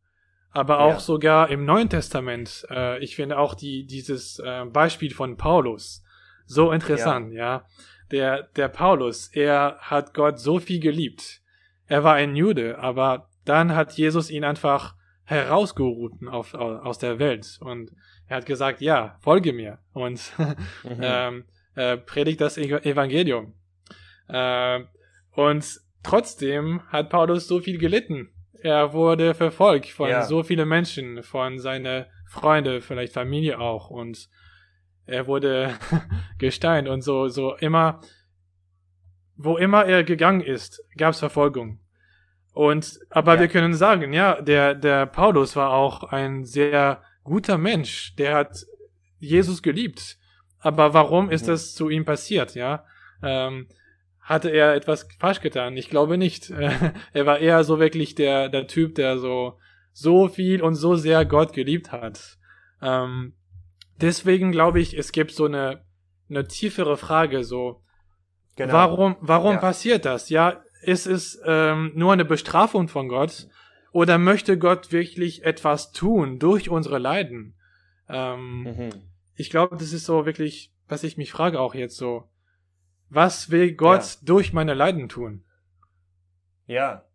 Aber 0.50 0.80
auch 0.80 0.94
ja. 0.94 1.00
sogar 1.00 1.50
im 1.50 1.64
Neuen 1.64 1.90
Testament, 1.90 2.66
äh, 2.70 3.02
ich 3.02 3.16
finde 3.16 3.38
auch 3.38 3.54
die, 3.54 3.84
dieses 3.86 4.38
äh, 4.38 4.64
Beispiel 4.64 5.12
von 5.12 5.36
Paulus 5.36 6.02
so 6.46 6.72
interessant, 6.72 7.32
ja. 7.32 7.38
ja. 7.38 7.66
Der, 8.10 8.42
der 8.54 8.68
Paulus, 8.68 9.28
er 9.28 9.78
hat 9.80 10.14
Gott 10.14 10.38
so 10.38 10.60
viel 10.60 10.80
geliebt. 10.80 11.42
Er 11.88 12.04
war 12.04 12.14
ein 12.14 12.36
Jude, 12.36 12.78
aber 12.78 13.28
dann 13.44 13.74
hat 13.74 13.92
Jesus 13.94 14.30
ihn 14.30 14.44
einfach 14.44 14.94
herausgerufen 15.24 16.28
auf, 16.28 16.54
aus 16.54 16.98
der 16.98 17.18
Welt 17.18 17.58
und 17.60 17.90
er 18.28 18.38
hat 18.38 18.46
gesagt, 18.46 18.80
ja, 18.80 19.16
folge 19.20 19.52
mir 19.52 19.78
und 19.92 20.32
mhm. 20.38 21.00
ähm, 21.00 21.44
äh, 21.74 21.96
predigt 21.96 22.40
das 22.40 22.58
Evangelium. 22.58 23.54
Äh, 24.28 24.80
und 25.32 25.80
trotzdem 26.02 26.82
hat 26.88 27.10
Paulus 27.10 27.46
so 27.46 27.60
viel 27.60 27.78
gelitten. 27.78 28.30
Er 28.62 28.92
wurde 28.92 29.34
verfolgt 29.34 29.90
von 29.90 30.08
ja. 30.08 30.22
so 30.22 30.42
vielen 30.42 30.68
Menschen, 30.68 31.22
von 31.22 31.58
seinen 31.58 32.06
Freunden, 32.26 32.80
vielleicht 32.80 33.12
Familie 33.12 33.60
auch 33.60 33.90
und 33.90 34.28
er 35.06 35.26
wurde 35.28 35.74
gesteint 36.38 36.88
und 36.88 37.02
so, 37.02 37.28
so 37.28 37.54
immer, 37.56 38.00
wo 39.36 39.56
immer 39.56 39.84
er 39.84 40.02
gegangen 40.02 40.40
ist, 40.40 40.82
gab 40.96 41.12
es 41.12 41.20
Verfolgung. 41.20 41.78
Und, 42.52 42.98
aber 43.10 43.34
ja. 43.34 43.40
wir 43.40 43.48
können 43.48 43.74
sagen, 43.74 44.12
ja, 44.12 44.40
der, 44.40 44.74
der 44.74 45.06
Paulus 45.06 45.54
war 45.56 45.70
auch 45.70 46.04
ein 46.04 46.44
sehr 46.44 47.02
guter 47.26 47.58
Mensch, 47.58 48.14
der 48.16 48.34
hat 48.34 48.64
Jesus 49.18 49.62
geliebt. 49.62 50.16
Aber 50.60 50.94
warum 50.94 51.30
ist 51.30 51.48
das 51.48 51.74
zu 51.74 51.90
ihm 51.90 52.04
passiert, 52.04 52.54
ja? 52.54 52.84
Ähm, 53.22 53.68
hatte 54.20 54.48
er 54.48 54.74
etwas 54.74 55.06
falsch 55.18 55.40
getan? 55.40 55.76
Ich 55.76 55.90
glaube 55.90 56.18
nicht. 56.18 56.50
er 57.12 57.26
war 57.26 57.38
eher 57.38 57.62
so 57.64 57.78
wirklich 57.78 58.14
der, 58.14 58.48
der 58.48 58.66
Typ, 58.66 58.94
der 58.94 59.18
so, 59.18 59.58
so 59.92 60.28
viel 60.28 60.62
und 60.62 60.74
so 60.74 60.96
sehr 60.96 61.24
Gott 61.24 61.52
geliebt 61.52 61.92
hat. 61.92 62.38
Ähm, 62.80 63.34
deswegen 64.00 64.50
glaube 64.50 64.80
ich, 64.80 64.96
es 64.96 65.12
gibt 65.12 65.32
so 65.32 65.44
eine, 65.44 65.84
eine 66.28 66.46
tiefere 66.46 66.96
Frage, 66.96 67.44
so, 67.44 67.82
genau. 68.56 68.72
warum, 68.72 69.16
warum 69.20 69.54
ja. 69.54 69.60
passiert 69.60 70.04
das? 70.04 70.30
Ja, 70.30 70.62
ist 70.82 71.06
es 71.06 71.40
ähm, 71.44 71.92
nur 71.94 72.12
eine 72.12 72.24
Bestrafung 72.24 72.88
von 72.88 73.08
Gott 73.08 73.48
Oder 73.96 74.18
möchte 74.18 74.58
Gott 74.58 74.92
wirklich 74.92 75.46
etwas 75.46 75.90
tun 75.90 76.38
durch 76.38 76.68
unsere 76.68 76.98
Leiden? 76.98 77.54
Ähm, 78.10 78.64
mhm. 78.64 78.90
Ich 79.36 79.48
glaube, 79.48 79.78
das 79.78 79.94
ist 79.94 80.04
so 80.04 80.26
wirklich, 80.26 80.70
was 80.86 81.02
ich 81.02 81.16
mich 81.16 81.32
frage 81.32 81.58
auch 81.58 81.74
jetzt 81.74 81.96
so. 81.96 82.28
Was 83.08 83.50
will 83.50 83.72
Gott 83.72 84.02
ja. 84.02 84.18
durch 84.22 84.52
meine 84.52 84.74
Leiden 84.74 85.08
tun? 85.08 85.46
Ja. 86.66 87.06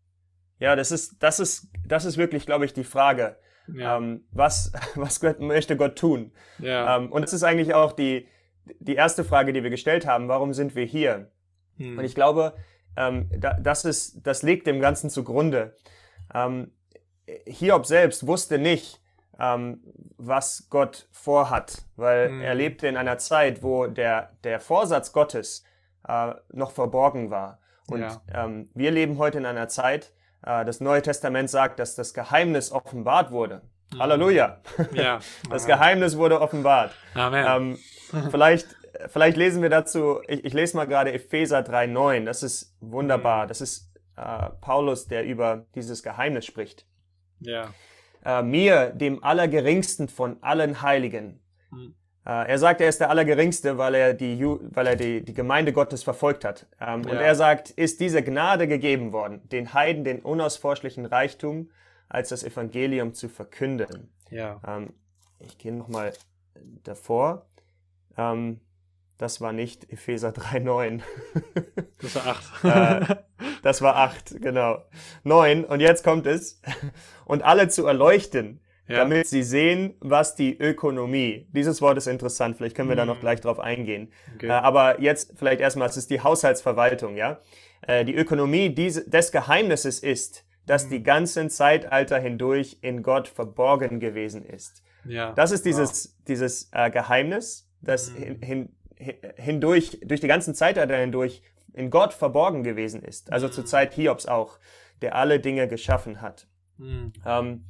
Ja, 0.58 0.76
das 0.76 0.92
ist, 0.92 1.22
das 1.22 1.40
ist, 1.40 1.68
das 1.86 2.04
ist 2.04 2.18
wirklich, 2.18 2.48
glaube 2.48 2.66
ich, 2.66 2.74
die 2.74 2.84
Frage. 2.84 3.38
Ja. 3.72 3.98
Ähm, 3.98 4.24
was, 4.32 4.74
was 4.96 5.20
Gott, 5.20 5.40
möchte 5.40 5.78
Gott 5.78 6.00
tun? 6.00 6.32
Ja. 6.58 6.98
Ähm, 6.98 7.12
und 7.12 7.22
es 7.24 7.32
ist 7.32 7.44
eigentlich 7.44 7.76
auch 7.76 7.92
die, 7.92 8.28
die 8.80 8.96
erste 8.96 9.24
Frage, 9.24 9.54
die 9.54 9.62
wir 9.62 9.70
gestellt 9.70 10.08
haben. 10.08 10.30
Warum 10.30 10.56
sind 10.56 10.74
wir 10.74 10.86
hier? 10.86 11.30
Hm. 11.78 12.00
Und 12.00 12.06
ich 12.06 12.16
glaube, 12.16 12.56
ähm, 12.98 13.30
da, 13.38 13.54
das 13.54 13.86
ist, 13.86 14.26
das 14.26 14.42
liegt 14.42 14.66
dem 14.66 14.80
Ganzen 14.80 15.12
zugrunde. 15.12 15.76
Ähm, 16.34 16.72
Hiob 17.46 17.86
selbst 17.86 18.28
wusste 18.28 18.58
nicht, 18.58 19.02
ähm, 19.40 19.80
was 20.18 20.68
Gott 20.70 21.08
vorhat, 21.12 21.84
weil 21.96 22.30
hm. 22.30 22.42
er 22.42 22.56
lebte 22.56 22.88
in 22.88 22.98
einer 22.98 23.18
Zeit, 23.18 23.64
wo 23.64 23.88
der, 23.88 24.32
der 24.44 24.60
Vorsatz 24.60 25.12
Gottes 25.14 25.64
äh, 26.08 26.34
noch 26.52 26.72
verborgen 26.72 27.32
war. 27.32 27.60
Und 27.88 28.02
ja. 28.02 28.22
ähm, 28.34 28.70
wir 28.74 28.92
leben 28.92 29.18
heute 29.18 29.40
in 29.40 29.46
einer 29.46 29.68
Zeit, 29.68 30.14
äh, 30.46 30.64
das 30.66 30.80
Neue 30.80 31.02
Testament 31.02 31.50
sagt, 31.50 31.80
dass 31.80 31.96
das 31.96 32.14
Geheimnis 32.14 32.72
offenbart 32.72 33.32
wurde. 33.32 33.62
Mhm. 33.94 34.00
Halleluja. 34.00 34.58
Ja. 34.94 35.20
Das 35.50 35.66
Geheimnis 35.66 36.18
wurde 36.18 36.40
offenbart. 36.40 36.92
Amen. 37.14 37.78
Ähm, 38.12 38.30
vielleicht, 38.32 38.68
vielleicht 39.08 39.38
lesen 39.38 39.62
wir 39.62 39.70
dazu, 39.70 40.22
ich, 40.28 40.46
ich 40.46 40.54
lese 40.54 40.78
mal 40.78 40.86
gerade 40.88 41.12
Epheser 41.12 41.60
3,9. 41.60 42.26
Das 42.26 42.44
ist 42.44 42.76
wunderbar. 42.80 43.46
Mhm. 43.46 43.48
Das 43.50 43.62
ist 43.62 43.91
äh, 44.22 44.50
Paulus, 44.62 45.08
der 45.08 45.26
über 45.26 45.66
dieses 45.76 46.04
Geheimnis 46.04 46.46
spricht. 46.46 46.86
Ja. 47.40 47.74
Äh, 48.24 48.44
mir, 48.44 48.92
dem 48.92 49.24
Allergeringsten 49.24 50.08
von 50.08 50.42
allen 50.42 50.82
Heiligen, 50.82 51.42
mhm. 51.72 51.96
Äh, 52.24 52.50
er 52.50 52.60
sagt, 52.60 52.82
er 52.82 52.90
ist 52.90 53.00
der 53.00 53.10
Allergeringste, 53.10 53.78
weil 53.78 53.96
er 53.96 54.14
die, 54.14 54.40
weil 54.44 54.88
er 54.88 54.96
die, 54.96 55.26
die 55.26 55.34
Gemeinde 55.34 55.74
Gottes 55.74 56.04
verfolgt 56.04 56.46
hat. 56.46 56.68
Ähm, 56.80 57.04
ja. 57.04 57.12
Und 57.12 57.18
er 57.18 57.34
sagt, 57.36 57.72
ist 57.72 58.00
diese 58.00 58.22
Gnade 58.22 58.68
gegeben 58.68 59.12
worden, 59.12 59.42
den 59.50 59.74
Heiden 59.74 60.04
den 60.04 60.20
unausforschlichen 60.20 61.06
Reichtum 61.06 61.72
als 62.10 62.30
das 62.30 62.44
Evangelium 62.44 63.14
zu 63.14 63.28
verkünden. 63.28 64.14
Ja. 64.30 64.62
Ähm, 64.68 64.94
ich 65.40 65.58
gehe 65.58 65.74
nochmal 65.74 66.14
davor. 66.84 67.48
Ähm, 68.18 68.60
das 69.22 69.40
war 69.42 69.54
nicht 69.54 69.92
Epheser 69.92 70.30
3,9. 70.36 71.02
das 72.02 72.16
war 72.16 72.28
8. 72.28 73.10
äh, 73.12 73.16
das 73.64 73.82
war 73.82 73.96
8, 73.96 74.42
genau. 74.42 74.84
9. 75.24 75.66
Und 75.66 75.80
jetzt 75.80 76.04
kommt 76.04 76.26
es. 76.28 76.62
Und 77.26 77.44
alle 77.44 77.70
zu 77.70 77.86
erleuchten 77.86 78.60
ja. 78.92 78.98
damit 78.98 79.28
sie 79.28 79.44
sehen, 79.44 79.96
was 80.00 80.36
die 80.36 80.58
Ökonomie, 80.60 81.48
dieses 81.52 81.82
Wort 81.82 81.98
ist 81.98 82.08
interessant, 82.08 82.58
vielleicht 82.58 82.76
können 82.76 82.90
wir 82.90 82.96
mhm. 82.96 83.00
da 83.00 83.06
noch 83.06 83.18
mhm. 83.18 83.22
gleich 83.22 83.42
drauf 83.42 83.60
eingehen. 83.60 84.12
Okay. 84.36 84.48
Äh, 84.48 84.52
aber 84.52 85.02
jetzt 85.02 85.34
vielleicht 85.38 85.62
erstmal, 85.62 85.90
es 85.90 85.98
ist 85.98 86.10
die 86.10 86.22
Haushaltsverwaltung, 86.22 87.16
ja. 87.16 87.40
Äh, 87.82 88.06
die 88.06 88.16
Ökonomie 88.16 88.70
diese, 88.70 89.10
des 89.10 89.32
Geheimnisses 89.32 90.00
ist, 90.00 90.46
dass 90.66 90.86
mhm. 90.86 90.90
die 90.92 91.04
ganzen 91.04 91.50
Zeitalter 91.50 92.20
hindurch 92.20 92.78
in 92.82 93.02
Gott 93.02 93.28
verborgen 93.28 94.00
gewesen 94.00 94.46
ist. 94.46 94.84
Ja. 95.06 95.32
Das 95.34 95.52
ist 95.52 95.66
dieses, 95.66 96.10
wow. 96.10 96.26
dieses 96.28 96.70
äh, 96.74 96.92
Geheimnis, 96.92 97.68
das 97.82 98.12
mhm. 98.12 98.18
hin, 98.18 98.42
hin, 98.42 98.70
hindurch, 99.36 100.00
durch 100.04 100.22
die 100.22 100.28
ganzen 100.28 100.56
Zeitalter 100.56 100.98
hindurch 100.98 101.42
in 101.74 101.90
Gott 101.90 102.14
verborgen 102.14 102.64
gewesen 102.64 103.02
ist. 103.02 103.32
Also 103.32 103.50
zur 103.50 103.64
mhm. 103.64 103.68
Zeit 103.68 103.94
Hiobs 103.94 104.26
auch, 104.26 104.60
der 105.02 105.16
alle 105.16 105.40
Dinge 105.40 105.68
geschaffen 105.68 106.22
hat. 106.22 106.48
Mhm. 106.78 107.14
Ähm, 107.26 107.66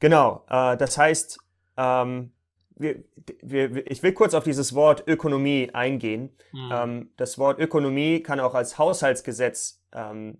Genau, 0.00 0.44
äh, 0.48 0.76
das 0.76 0.96
heißt, 0.96 1.38
ähm, 1.76 2.32
wir, 2.76 3.02
wir, 3.42 3.90
ich 3.90 4.02
will 4.02 4.12
kurz 4.12 4.34
auf 4.34 4.44
dieses 4.44 4.74
Wort 4.74 5.04
Ökonomie 5.06 5.70
eingehen. 5.72 6.36
Mhm. 6.52 6.70
Ähm, 6.72 7.10
das 7.16 7.38
Wort 7.38 7.58
Ökonomie 7.58 8.22
kann 8.22 8.40
auch 8.40 8.54
als 8.54 8.78
Haushaltsgesetz 8.78 9.82
ähm, 9.92 10.38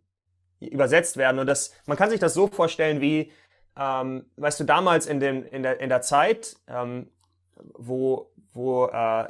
übersetzt 0.61 1.17
werden. 1.17 1.38
Und 1.41 1.47
das, 1.47 1.75
man 1.87 1.97
kann 1.97 2.11
sich 2.11 2.21
das 2.21 2.35
so 2.35 2.47
vorstellen 2.47 3.00
wie, 3.00 3.33
ähm, 3.77 4.27
weißt 4.37 4.61
du, 4.61 4.65
damals 4.65 5.07
in, 5.07 5.21
dem, 5.21 5.45
in, 5.45 5.62
der, 5.62 5.81
in 5.81 5.88
der 5.88 6.03
Zeit, 6.03 6.57
ähm, 6.69 7.11
wo, 7.75 8.33
wo, 8.59 8.87
äh, 8.87 9.29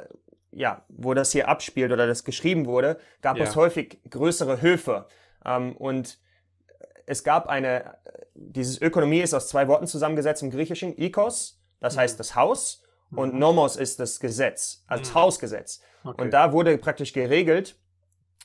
ja, 0.51 0.83
wo 0.89 1.13
das 1.13 1.31
hier 1.31 1.47
abspielt 1.47 1.91
oder 1.91 2.07
das 2.07 2.23
geschrieben 2.25 2.65
wurde, 2.65 2.99
gab 3.21 3.37
ja. 3.37 3.45
es 3.45 3.55
häufig 3.55 3.99
größere 4.09 4.61
Höfe. 4.61 5.05
Ähm, 5.45 5.77
und 5.77 6.19
es 7.05 7.23
gab 7.23 7.47
eine, 7.47 7.97
dieses 8.33 8.81
Ökonomie 8.81 9.21
ist 9.21 9.33
aus 9.33 9.47
zwei 9.47 9.67
Worten 9.67 9.87
zusammengesetzt 9.87 10.43
im 10.43 10.51
Griechischen, 10.51 10.99
Ikos, 10.99 11.61
das 11.79 11.95
mhm. 11.95 11.99
heißt 11.99 12.19
das 12.19 12.35
Haus, 12.35 12.83
und 13.11 13.33
mhm. 13.33 13.39
Nomos 13.39 13.75
ist 13.75 13.99
das 13.99 14.19
Gesetz, 14.19 14.83
als 14.87 15.09
mhm. 15.09 15.15
Hausgesetz. 15.15 15.81
Okay. 16.03 16.21
Und 16.21 16.31
da 16.31 16.51
wurde 16.51 16.77
praktisch 16.77 17.13
geregelt, 17.13 17.79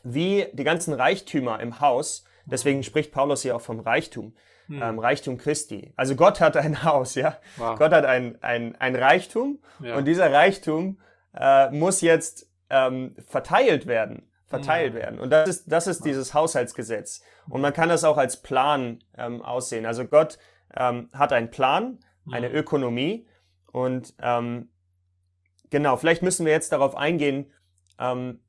wie 0.02 0.46
die 0.52 0.64
ganzen 0.64 0.94
Reichtümer 0.94 1.60
im 1.60 1.80
Haus, 1.80 2.24
deswegen 2.46 2.82
spricht 2.82 3.12
Paulus 3.12 3.42
hier 3.42 3.56
auch 3.56 3.60
vom 3.60 3.80
Reichtum, 3.80 4.34
mhm. 4.68 4.82
ähm, 4.82 4.98
Reichtum 4.98 5.38
Christi. 5.38 5.92
Also 5.96 6.16
Gott 6.16 6.40
hat 6.40 6.56
ein 6.56 6.82
Haus, 6.84 7.14
ja. 7.14 7.38
Wow. 7.56 7.78
Gott 7.78 7.92
hat 7.92 8.04
ein, 8.04 8.42
ein, 8.42 8.76
ein 8.76 8.96
Reichtum 8.96 9.60
ja. 9.80 9.96
und 9.96 10.04
dieser 10.04 10.32
Reichtum 10.32 11.00
äh, 11.34 11.70
muss 11.70 12.00
jetzt 12.00 12.50
ähm, 12.70 13.14
verteilt 13.26 13.86
werden 13.86 14.28
verteilt 14.46 14.94
mhm. 14.94 14.98
werden. 14.98 15.20
Und 15.20 15.30
das 15.30 15.48
ist, 15.48 15.72
das 15.72 15.86
ist 15.86 16.04
dieses 16.04 16.34
Haushaltsgesetz. 16.34 17.22
Und 17.48 17.60
man 17.60 17.72
kann 17.72 17.88
das 17.88 18.04
auch 18.04 18.16
als 18.16 18.40
Plan 18.40 19.02
ähm, 19.16 19.42
aussehen. 19.42 19.86
Also 19.86 20.04
Gott 20.04 20.38
ähm, 20.76 21.08
hat 21.12 21.32
einen 21.32 21.50
Plan, 21.50 21.98
eine 22.30 22.48
mhm. 22.48 22.54
Ökonomie. 22.54 23.26
Und 23.72 24.14
ähm, 24.20 24.70
genau, 25.70 25.96
vielleicht 25.96 26.22
müssen 26.22 26.46
wir 26.46 26.52
jetzt 26.52 26.72
darauf 26.72 26.96
eingehen, 26.96 27.52
ähm, 27.98 28.40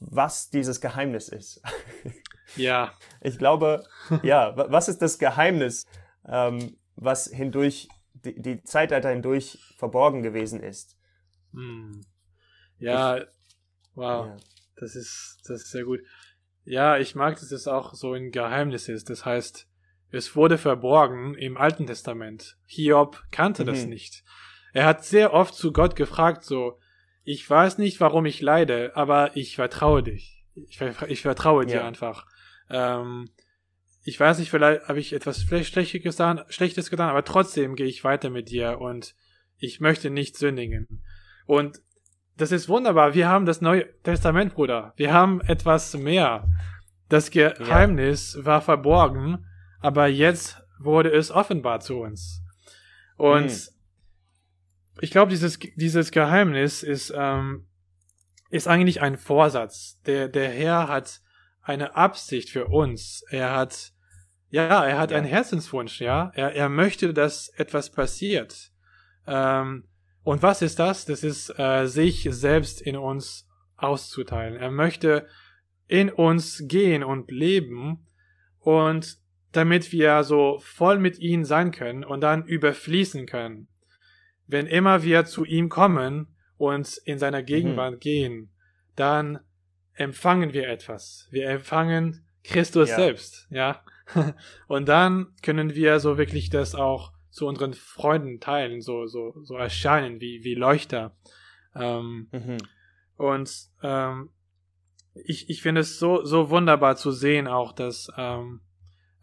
was 0.00 0.50
dieses 0.50 0.80
Geheimnis 0.80 1.28
ist. 1.28 1.62
Ja. 2.56 2.92
Ich 3.20 3.38
glaube, 3.38 3.84
ja, 4.22 4.56
was 4.56 4.88
ist 4.88 5.00
das 5.02 5.18
Geheimnis, 5.18 5.86
ähm, 6.26 6.76
was 6.96 7.26
hindurch, 7.26 7.88
die, 8.12 8.40
die 8.40 8.62
Zeitalter 8.62 9.10
hindurch 9.10 9.58
verborgen 9.76 10.22
gewesen 10.22 10.62
ist? 10.62 10.96
Hm. 11.52 12.04
Ja, 12.78 13.18
ich, 13.18 13.24
wow. 13.94 14.26
Ja. 14.26 14.36
Das 14.76 14.96
ist, 14.96 15.38
das 15.46 15.62
ist 15.62 15.70
sehr 15.70 15.84
gut. 15.84 16.00
Ja, 16.64 16.96
ich 16.98 17.14
mag, 17.14 17.34
dass 17.34 17.52
es 17.52 17.68
auch 17.68 17.94
so 17.94 18.14
ein 18.14 18.30
Geheimnis 18.30 18.88
ist. 18.88 19.10
Das 19.10 19.24
heißt, 19.24 19.68
es 20.10 20.36
wurde 20.36 20.58
verborgen 20.58 21.34
im 21.34 21.56
Alten 21.56 21.86
Testament. 21.86 22.56
Hiob 22.66 23.22
kannte 23.30 23.62
mhm. 23.62 23.66
das 23.66 23.84
nicht. 23.84 24.24
Er 24.72 24.86
hat 24.86 25.04
sehr 25.04 25.32
oft 25.32 25.54
zu 25.54 25.72
Gott 25.72 25.96
gefragt, 25.96 26.44
so, 26.44 26.78
ich 27.22 27.48
weiß 27.48 27.78
nicht, 27.78 28.00
warum 28.00 28.26
ich 28.26 28.40
leide, 28.40 28.96
aber 28.96 29.36
ich 29.36 29.56
vertraue 29.56 30.02
dich. 30.02 30.44
Ich, 30.68 30.80
ich 31.08 31.22
vertraue 31.22 31.66
dir 31.66 31.76
ja. 31.76 31.86
einfach. 31.86 32.26
Ähm, 32.70 33.30
ich 34.02 34.20
weiß 34.20 34.38
nicht, 34.38 34.50
vielleicht 34.50 34.88
habe 34.88 35.00
ich 35.00 35.12
etwas 35.12 35.42
Schlechtes 35.42 36.02
getan, 36.02 36.42
Schlechtes 36.48 36.90
getan, 36.90 37.08
aber 37.08 37.24
trotzdem 37.24 37.74
gehe 37.74 37.86
ich 37.86 38.04
weiter 38.04 38.30
mit 38.30 38.50
dir 38.50 38.80
und 38.80 39.14
ich 39.58 39.80
möchte 39.80 40.10
nicht 40.10 40.36
sündigen. 40.36 41.02
Und 41.46 41.80
das 42.36 42.52
ist 42.52 42.68
wunderbar. 42.68 43.14
Wir 43.14 43.28
haben 43.28 43.46
das 43.46 43.60
Neue 43.60 43.86
Testament, 44.02 44.54
Bruder. 44.54 44.92
Wir 44.96 45.12
haben 45.12 45.40
etwas 45.42 45.94
mehr. 45.96 46.48
Das 47.08 47.30
Geheimnis 47.30 48.34
ja. 48.34 48.44
war 48.44 48.60
verborgen, 48.60 49.46
aber 49.80 50.06
jetzt 50.06 50.60
wurde 50.78 51.10
es 51.10 51.30
offenbar 51.30 51.80
zu 51.80 52.00
uns. 52.00 52.42
Und 53.16 53.46
mhm. 53.46 55.00
ich 55.00 55.10
glaube, 55.10 55.30
dieses, 55.30 55.58
dieses 55.76 56.10
Geheimnis 56.10 56.82
ist, 56.82 57.12
ähm, 57.16 57.66
ist 58.50 58.68
eigentlich 58.68 59.00
ein 59.00 59.16
Vorsatz. 59.16 60.00
Der, 60.06 60.28
der 60.28 60.50
Herr 60.50 60.88
hat 60.88 61.20
eine 61.64 61.96
Absicht 61.96 62.50
für 62.50 62.66
uns. 62.66 63.24
Er 63.30 63.52
hat, 63.56 63.92
ja, 64.50 64.84
er 64.84 64.98
hat 64.98 65.10
ja. 65.10 65.18
einen 65.18 65.26
Herzenswunsch, 65.26 66.00
ja. 66.00 66.30
Er, 66.34 66.54
er 66.54 66.68
möchte, 66.68 67.12
dass 67.12 67.48
etwas 67.48 67.90
passiert. 67.90 68.70
Ähm, 69.26 69.84
und 70.22 70.42
was 70.42 70.62
ist 70.62 70.78
das? 70.78 71.06
Das 71.06 71.24
ist 71.24 71.58
äh, 71.58 71.86
sich 71.86 72.28
selbst 72.30 72.80
in 72.80 72.96
uns 72.96 73.48
auszuteilen. 73.76 74.56
Er 74.56 74.70
möchte 74.70 75.26
in 75.86 76.10
uns 76.10 76.64
gehen 76.66 77.02
und 77.02 77.30
leben 77.30 78.06
und 78.60 79.18
damit 79.52 79.92
wir 79.92 80.24
so 80.24 80.58
voll 80.62 80.98
mit 80.98 81.18
ihm 81.18 81.44
sein 81.44 81.70
können 81.70 82.04
und 82.04 82.20
dann 82.20 82.44
überfließen 82.44 83.26
können. 83.26 83.68
Wenn 84.46 84.66
immer 84.66 85.02
wir 85.02 85.24
zu 85.24 85.44
ihm 85.44 85.68
kommen 85.68 86.34
und 86.56 86.96
in 87.04 87.18
seiner 87.18 87.42
mhm. 87.42 87.46
Gegenwart 87.46 87.94
mhm. 87.94 88.00
gehen, 88.00 88.50
dann 88.96 89.40
empfangen 89.94 90.52
wir 90.52 90.68
etwas. 90.68 91.28
Wir 91.30 91.48
empfangen 91.48 92.26
Christus 92.42 92.90
ja. 92.90 92.96
selbst, 92.96 93.46
ja. 93.50 93.82
und 94.68 94.88
dann 94.88 95.28
können 95.42 95.74
wir 95.74 95.98
so 96.00 96.18
wirklich 96.18 96.50
das 96.50 96.74
auch 96.74 97.12
zu 97.30 97.46
unseren 97.46 97.74
Freunden 97.74 98.38
teilen, 98.38 98.80
so, 98.80 99.06
so, 99.06 99.34
so 99.42 99.56
erscheinen 99.56 100.20
wie, 100.20 100.44
wie 100.44 100.54
Leuchter. 100.54 101.16
Ähm, 101.74 102.28
mhm. 102.30 102.58
Und 103.16 103.50
ähm, 103.82 104.30
ich, 105.14 105.48
ich 105.48 105.62
finde 105.62 105.80
es 105.80 105.98
so, 105.98 106.24
so 106.24 106.50
wunderbar 106.50 106.96
zu 106.96 107.10
sehen 107.10 107.48
auch, 107.48 107.72
dass 107.72 108.08
ähm, 108.16 108.60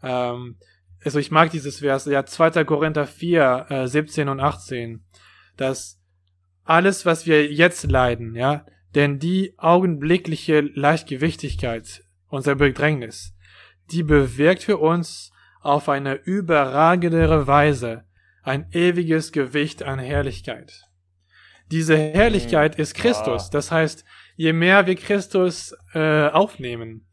ähm, 0.02 0.56
also 1.04 1.18
ich 1.18 1.30
mag 1.30 1.50
dieses 1.50 1.80
Vers, 1.80 2.04
ja, 2.06 2.24
2. 2.24 2.64
Korinther 2.64 3.06
4, 3.06 3.66
äh, 3.68 3.88
17 3.88 4.28
und 4.28 4.40
18, 4.40 5.04
dass 5.56 6.00
alles, 6.64 7.04
was 7.06 7.26
wir 7.26 7.50
jetzt 7.50 7.90
leiden, 7.90 8.34
ja, 8.34 8.64
denn 8.94 9.18
die 9.18 9.54
augenblickliche 9.58 10.60
Leichtgewichtigkeit 10.60 12.04
unserer 12.28 12.56
Bedrängnis, 12.56 13.34
die 13.90 14.02
bewirkt 14.02 14.62
für 14.62 14.78
uns 14.78 15.32
auf 15.60 15.88
eine 15.88 16.14
überragendere 16.14 17.46
Weise 17.46 18.04
ein 18.42 18.66
ewiges 18.72 19.32
Gewicht 19.32 19.82
an 19.82 19.98
Herrlichkeit. 19.98 20.84
Diese 21.70 21.96
Herrlichkeit 21.96 22.76
ist 22.76 22.94
Christus. 22.94 23.48
Das 23.48 23.70
heißt, 23.70 24.04
je 24.36 24.52
mehr 24.52 24.86
wir 24.86 24.96
Christus 24.96 25.74
äh, 25.94 26.28
aufnehmen, 26.28 27.06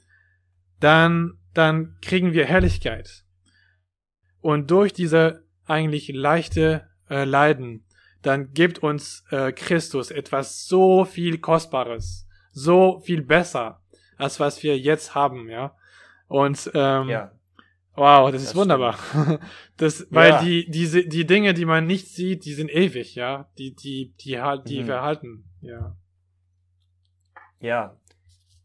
dann, 0.79 1.37
dann 1.53 1.97
kriegen 2.01 2.33
wir 2.33 2.45
Herrlichkeit. 2.45 3.23
Und 4.41 4.71
durch 4.71 4.91
diese 4.93 5.45
eigentlich 5.65 6.09
leichte 6.09 6.89
äh, 7.09 7.23
Leiden, 7.23 7.85
dann 8.21 8.53
gibt 8.53 8.79
uns 8.79 9.23
äh, 9.31 9.51
Christus 9.51 10.11
etwas 10.11 10.65
so 10.67 11.05
viel 11.05 11.37
Kostbares, 11.37 12.27
so 12.51 12.99
viel 12.99 13.21
besser, 13.21 13.81
als 14.17 14.39
was 14.39 14.61
wir 14.63 14.77
jetzt 14.77 15.15
haben, 15.15 15.49
ja. 15.49 15.75
Und 16.27 16.69
ähm, 16.73 17.09
ja. 17.09 17.31
wow, 17.95 18.31
das, 18.31 18.41
das 18.41 18.51
ist 18.51 18.55
wunderbar. 18.55 18.97
das, 19.77 20.07
weil 20.11 20.29
ja. 20.31 20.43
die 20.43 20.69
diese 20.69 21.05
die 21.05 21.25
Dinge, 21.25 21.53
die 21.53 21.65
man 21.65 21.87
nicht 21.87 22.07
sieht, 22.09 22.45
die 22.45 22.53
sind 22.53 22.69
ewig, 22.69 23.15
ja. 23.15 23.49
Die 23.57 23.73
die 23.73 24.13
die 24.19 24.39
halt 24.39 24.69
die 24.69 24.81
mhm. 24.81 24.85
verhalten, 24.85 25.43
ja. 25.61 25.95
Ja. 27.59 27.97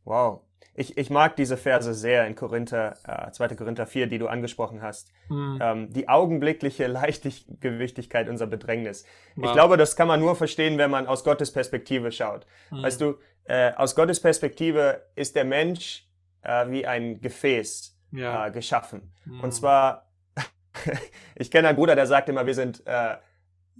Wow. 0.04 0.43
Ich, 0.76 0.98
ich 0.98 1.08
mag 1.08 1.36
diese 1.36 1.56
Verse 1.56 1.94
sehr 1.94 2.26
in 2.26 2.34
Korinther, 2.34 2.96
äh, 3.06 3.30
2. 3.30 3.54
Korinther 3.54 3.86
4, 3.86 4.08
die 4.08 4.18
du 4.18 4.26
angesprochen 4.26 4.82
hast. 4.82 5.12
Mhm. 5.28 5.58
Ähm, 5.62 5.92
die 5.92 6.08
augenblickliche 6.08 6.88
Leichtgewichtigkeit 6.88 8.28
unserer 8.28 8.48
Bedrängnis. 8.48 9.04
Wow. 9.36 9.46
Ich 9.46 9.52
glaube, 9.52 9.76
das 9.76 9.94
kann 9.94 10.08
man 10.08 10.20
nur 10.20 10.34
verstehen, 10.34 10.76
wenn 10.76 10.90
man 10.90 11.06
aus 11.06 11.22
Gottes 11.22 11.52
Perspektive 11.52 12.10
schaut. 12.10 12.46
Mhm. 12.70 12.82
Weißt 12.82 13.00
du, 13.00 13.18
äh, 13.44 13.72
aus 13.74 13.94
Gottes 13.94 14.20
Perspektive 14.20 15.02
ist 15.14 15.36
der 15.36 15.44
Mensch 15.44 16.08
äh, 16.42 16.68
wie 16.68 16.86
ein 16.86 17.20
Gefäß 17.20 17.96
ja. 18.12 18.46
äh, 18.46 18.50
geschaffen. 18.50 19.12
Mhm. 19.24 19.40
Und 19.40 19.52
zwar, 19.52 20.10
ich 21.36 21.50
kenne 21.50 21.68
einen 21.68 21.76
Bruder, 21.76 21.94
der 21.94 22.06
sagt 22.06 22.28
immer, 22.28 22.46
wir 22.46 22.54
sind 22.54 22.82
äh, 22.86 23.16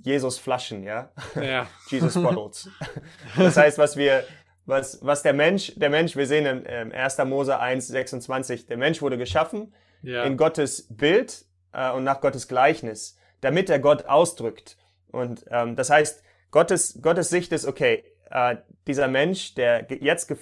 Jesus 0.02 0.38
Flaschen, 0.38 0.82
ja? 0.82 1.10
ja. 1.40 1.66
Jesus 1.88 2.14
Bottles. 2.14 2.68
das 3.36 3.56
heißt, 3.56 3.78
was 3.78 3.96
wir, 3.96 4.24
was, 4.66 5.04
was 5.04 5.23
der 5.23 5.35
Mensch, 5.35 5.73
der 5.76 5.90
Mensch, 5.90 6.16
wir 6.16 6.26
sehen 6.26 6.47
in, 6.47 6.64
in 6.64 6.92
1. 6.92 7.18
Mose 7.25 7.59
1, 7.59 7.88
26, 7.88 8.66
der 8.66 8.76
Mensch 8.76 9.02
wurde 9.02 9.18
geschaffen 9.18 9.75
ja. 10.02 10.25
in 10.25 10.37
Gottes 10.37 10.87
Bild 10.88 11.44
äh, 11.73 11.90
und 11.90 12.04
nach 12.04 12.21
Gottes 12.21 12.49
Gleichnis, 12.49 13.18
damit 13.40 13.68
er 13.68 13.78
Gott 13.78 14.06
ausdrückt. 14.06 14.78
Und 15.11 15.44
ähm, 15.50 15.76
das 15.76 15.90
heißt, 15.90 16.23
Gottes, 16.50 17.00
Gottes 17.02 17.30
Sicht 17.30 17.52
ist, 17.52 17.66
okay, 17.66 18.04
äh, 18.30 18.56
dieser 18.87 19.09
Mensch, 19.09 19.54
der 19.54 19.87
jetzt, 19.90 20.33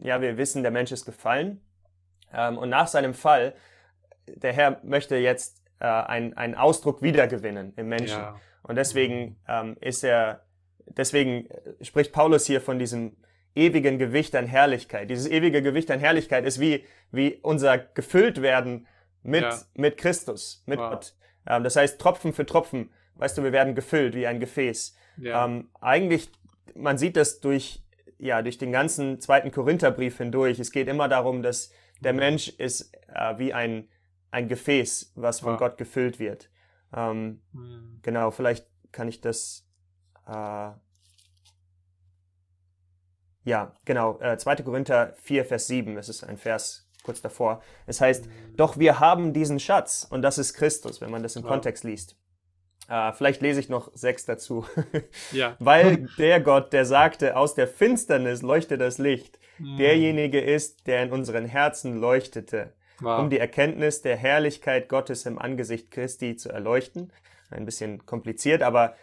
ja, 0.00 0.20
wir 0.20 0.36
wissen, 0.36 0.62
der 0.62 0.72
Mensch 0.72 0.92
ist 0.92 1.04
gefallen, 1.04 1.60
ähm, 2.32 2.58
und 2.58 2.68
nach 2.68 2.88
seinem 2.88 3.14
Fall, 3.14 3.54
der 4.26 4.52
Herr 4.52 4.80
möchte 4.82 5.16
jetzt 5.16 5.62
äh, 5.80 5.86
einen, 5.86 6.34
einen 6.34 6.54
Ausdruck 6.54 7.02
wiedergewinnen 7.02 7.72
im 7.76 7.88
Menschen. 7.88 8.18
Ja. 8.18 8.40
Und 8.62 8.76
deswegen 8.76 9.36
ähm, 9.48 9.76
ist 9.80 10.04
er, 10.04 10.44
deswegen 10.86 11.46
äh, 11.46 11.84
spricht 11.84 12.12
Paulus 12.12 12.46
hier 12.46 12.60
von 12.60 12.78
diesem 12.78 13.16
ewigen 13.54 13.98
Gewicht 13.98 14.34
an 14.36 14.46
Herrlichkeit. 14.46 15.10
Dieses 15.10 15.26
ewige 15.26 15.62
Gewicht 15.62 15.90
an 15.90 16.00
Herrlichkeit 16.00 16.44
ist 16.44 16.60
wie, 16.60 16.84
wie 17.10 17.38
unser 17.42 17.78
gefüllt 17.78 18.42
werden 18.42 18.86
mit, 19.22 19.42
ja. 19.42 19.60
mit 19.74 19.96
Christus, 19.96 20.62
mit 20.66 20.78
wow. 20.78 20.90
Gott. 20.90 21.14
Ähm, 21.46 21.64
das 21.64 21.76
heißt, 21.76 22.00
Tropfen 22.00 22.32
für 22.32 22.46
Tropfen, 22.46 22.90
weißt 23.16 23.38
du, 23.38 23.42
wir 23.42 23.52
werden 23.52 23.74
gefüllt 23.74 24.14
wie 24.14 24.26
ein 24.26 24.40
Gefäß. 24.40 24.96
Ja. 25.16 25.44
Ähm, 25.44 25.70
eigentlich, 25.80 26.30
man 26.74 26.98
sieht 26.98 27.16
das 27.16 27.40
durch, 27.40 27.82
ja, 28.18 28.42
durch 28.42 28.58
den 28.58 28.72
ganzen 28.72 29.20
zweiten 29.20 29.50
Korintherbrief 29.50 30.18
hindurch. 30.18 30.58
Es 30.58 30.70
geht 30.70 30.88
immer 30.88 31.08
darum, 31.08 31.42
dass 31.42 31.72
der 32.00 32.12
Mensch 32.12 32.48
ist 32.48 32.94
äh, 33.12 33.38
wie 33.38 33.52
ein, 33.52 33.88
ein 34.30 34.48
Gefäß, 34.48 35.12
was 35.16 35.40
von 35.40 35.52
ja. 35.54 35.58
Gott 35.58 35.78
gefüllt 35.78 36.18
wird. 36.20 36.50
Ähm, 36.94 37.42
mhm. 37.52 37.98
Genau, 38.02 38.30
vielleicht 38.30 38.66
kann 38.92 39.08
ich 39.08 39.20
das. 39.20 39.66
Äh, 40.26 40.70
ja, 43.48 43.72
genau. 43.84 44.20
Äh, 44.20 44.36
2. 44.36 44.56
Korinther 44.56 45.14
4, 45.22 45.44
Vers 45.44 45.66
7, 45.66 45.96
das 45.96 46.08
ist 46.08 46.22
ein 46.22 46.36
Vers 46.36 46.86
kurz 47.02 47.22
davor. 47.22 47.62
Es 47.86 48.00
heißt, 48.00 48.28
doch 48.56 48.78
wir 48.78 49.00
haben 49.00 49.32
diesen 49.32 49.58
Schatz 49.58 50.06
und 50.08 50.20
das 50.20 50.36
ist 50.36 50.52
Christus, 50.52 51.00
wenn 51.00 51.10
man 51.10 51.22
das 51.22 51.36
im 51.36 51.42
ja. 51.42 51.48
Kontext 51.48 51.84
liest. 51.84 52.16
Uh, 52.90 53.12
vielleicht 53.12 53.42
lese 53.42 53.60
ich 53.60 53.68
noch 53.68 53.90
sechs 53.94 54.24
dazu. 54.24 54.64
ja. 55.32 55.56
Weil 55.58 56.08
der 56.18 56.40
Gott, 56.40 56.72
der 56.72 56.86
sagte, 56.86 57.36
aus 57.36 57.54
der 57.54 57.68
Finsternis 57.68 58.40
leuchte 58.40 58.78
das 58.78 58.98
Licht, 58.98 59.38
hm. 59.56 59.76
derjenige 59.76 60.40
ist, 60.40 60.86
der 60.86 61.02
in 61.02 61.12
unseren 61.12 61.44
Herzen 61.44 61.98
leuchtete, 61.98 62.72
wow. 63.00 63.20
um 63.20 63.30
die 63.30 63.38
Erkenntnis 63.38 64.00
der 64.00 64.16
Herrlichkeit 64.16 64.88
Gottes 64.88 65.26
im 65.26 65.38
Angesicht 65.38 65.90
Christi 65.90 66.36
zu 66.36 66.50
erleuchten. 66.50 67.12
Ein 67.50 67.66
bisschen 67.66 68.04
kompliziert, 68.06 68.62
aber 68.62 68.94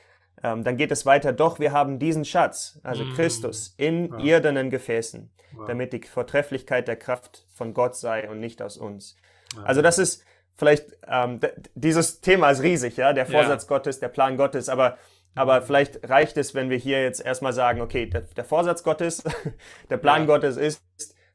ähm, 0.44 0.64
dann 0.64 0.78
geht 0.78 0.92
es 0.92 1.06
weiter. 1.06 1.34
Doch 1.34 1.60
wir 1.60 1.72
haben 1.72 2.00
diesen 2.00 2.26
Schatz, 2.26 2.80
also 2.84 3.04
hm. 3.04 3.14
Christus, 3.14 3.74
in 3.78 4.12
wow. 4.12 4.24
irdenen 4.24 4.70
Gefäßen, 4.70 5.32
wow. 5.54 5.68
damit 5.68 5.94
die 5.94 6.02
Vortrefflichkeit 6.02 6.88
der 6.88 6.96
Kraft 6.96 7.46
von 7.54 7.74
Gott 7.74 7.96
sei 7.96 8.30
und 8.30 8.40
nicht 8.40 8.62
aus 8.62 8.78
uns. 8.78 9.16
Also 9.64 9.82
das 9.82 10.00
ist 10.00 10.26
vielleicht, 10.56 10.98
ähm, 11.08 11.40
dieses 11.76 12.22
Thema 12.22 12.50
ist 12.50 12.62
riesig, 12.62 12.98
ja, 12.98 13.14
der 13.14 13.26
Vorsatz 13.26 13.64
ja. 13.64 13.68
Gottes, 13.70 14.00
der 14.00 14.10
Plan 14.10 14.38
Gottes, 14.38 14.70
aber, 14.70 14.98
aber 15.36 15.62
mhm. 15.62 15.66
vielleicht 15.66 16.10
reicht 16.10 16.38
es, 16.38 16.56
wenn 16.56 16.70
wir 16.70 16.78
hier 16.78 17.02
jetzt 17.04 17.24
erstmal 17.24 17.54
sagen, 17.54 17.82
okay, 17.82 18.06
der, 18.08 18.22
der 18.22 18.44
Vorsatz 18.44 18.84
Gottes, 18.84 19.24
der 19.90 19.98
Plan 19.98 20.22
ja. 20.22 20.28
Gottes 20.28 20.58
ist, 20.58 20.84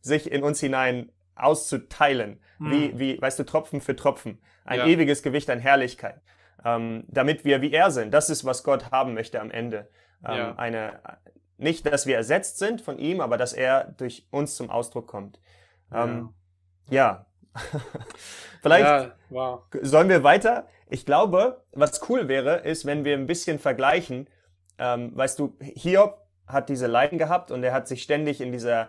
sich 0.00 0.30
in 0.30 0.42
uns 0.42 0.60
hinein 0.60 1.12
auszuteilen, 1.34 2.40
mhm. 2.58 2.70
wie, 2.70 2.98
wie, 2.98 3.20
weißt 3.20 3.38
du, 3.38 3.44
Tropfen 3.44 3.80
für 3.80 3.96
Tropfen, 3.96 4.40
ein 4.64 4.80
ja. 4.80 4.86
ewiges 4.86 5.22
Gewicht 5.22 5.50
an 5.50 5.58
Herrlichkeit, 5.58 6.20
ähm, 6.64 7.04
damit 7.08 7.44
wir 7.44 7.62
wie 7.62 7.72
er 7.72 7.90
sind. 7.90 8.12
Das 8.12 8.30
ist, 8.30 8.44
was 8.44 8.64
Gott 8.64 8.90
haben 8.90 9.14
möchte 9.14 9.40
am 9.40 9.50
Ende. 9.50 9.88
Ähm, 10.26 10.36
ja. 10.36 10.54
Eine, 10.56 11.00
nicht, 11.56 11.86
dass 11.86 12.06
wir 12.06 12.16
ersetzt 12.16 12.58
sind 12.58 12.80
von 12.80 12.98
ihm, 12.98 13.20
aber 13.20 13.36
dass 13.36 13.52
er 13.52 13.94
durch 13.96 14.26
uns 14.30 14.56
zum 14.56 14.70
Ausdruck 14.70 15.06
kommt. 15.06 15.40
Ähm, 15.92 16.34
ja. 16.88 17.26
Vielleicht 18.62 18.84
ja, 18.84 19.12
wow. 19.30 19.62
sollen 19.82 20.08
wir 20.08 20.22
weiter. 20.22 20.66
Ich 20.88 21.06
glaube, 21.06 21.64
was 21.72 22.08
cool 22.08 22.28
wäre, 22.28 22.58
ist, 22.58 22.84
wenn 22.84 23.04
wir 23.04 23.14
ein 23.16 23.26
bisschen 23.26 23.58
vergleichen. 23.58 24.28
Ähm, 24.78 25.16
weißt 25.16 25.38
du, 25.38 25.56
Hiob 25.60 26.18
hat 26.46 26.68
diese 26.68 26.86
Leiden 26.86 27.18
gehabt 27.18 27.50
und 27.50 27.62
er 27.62 27.72
hat 27.72 27.88
sich 27.88 28.02
ständig 28.02 28.40
in 28.40 28.52
dieser, 28.52 28.88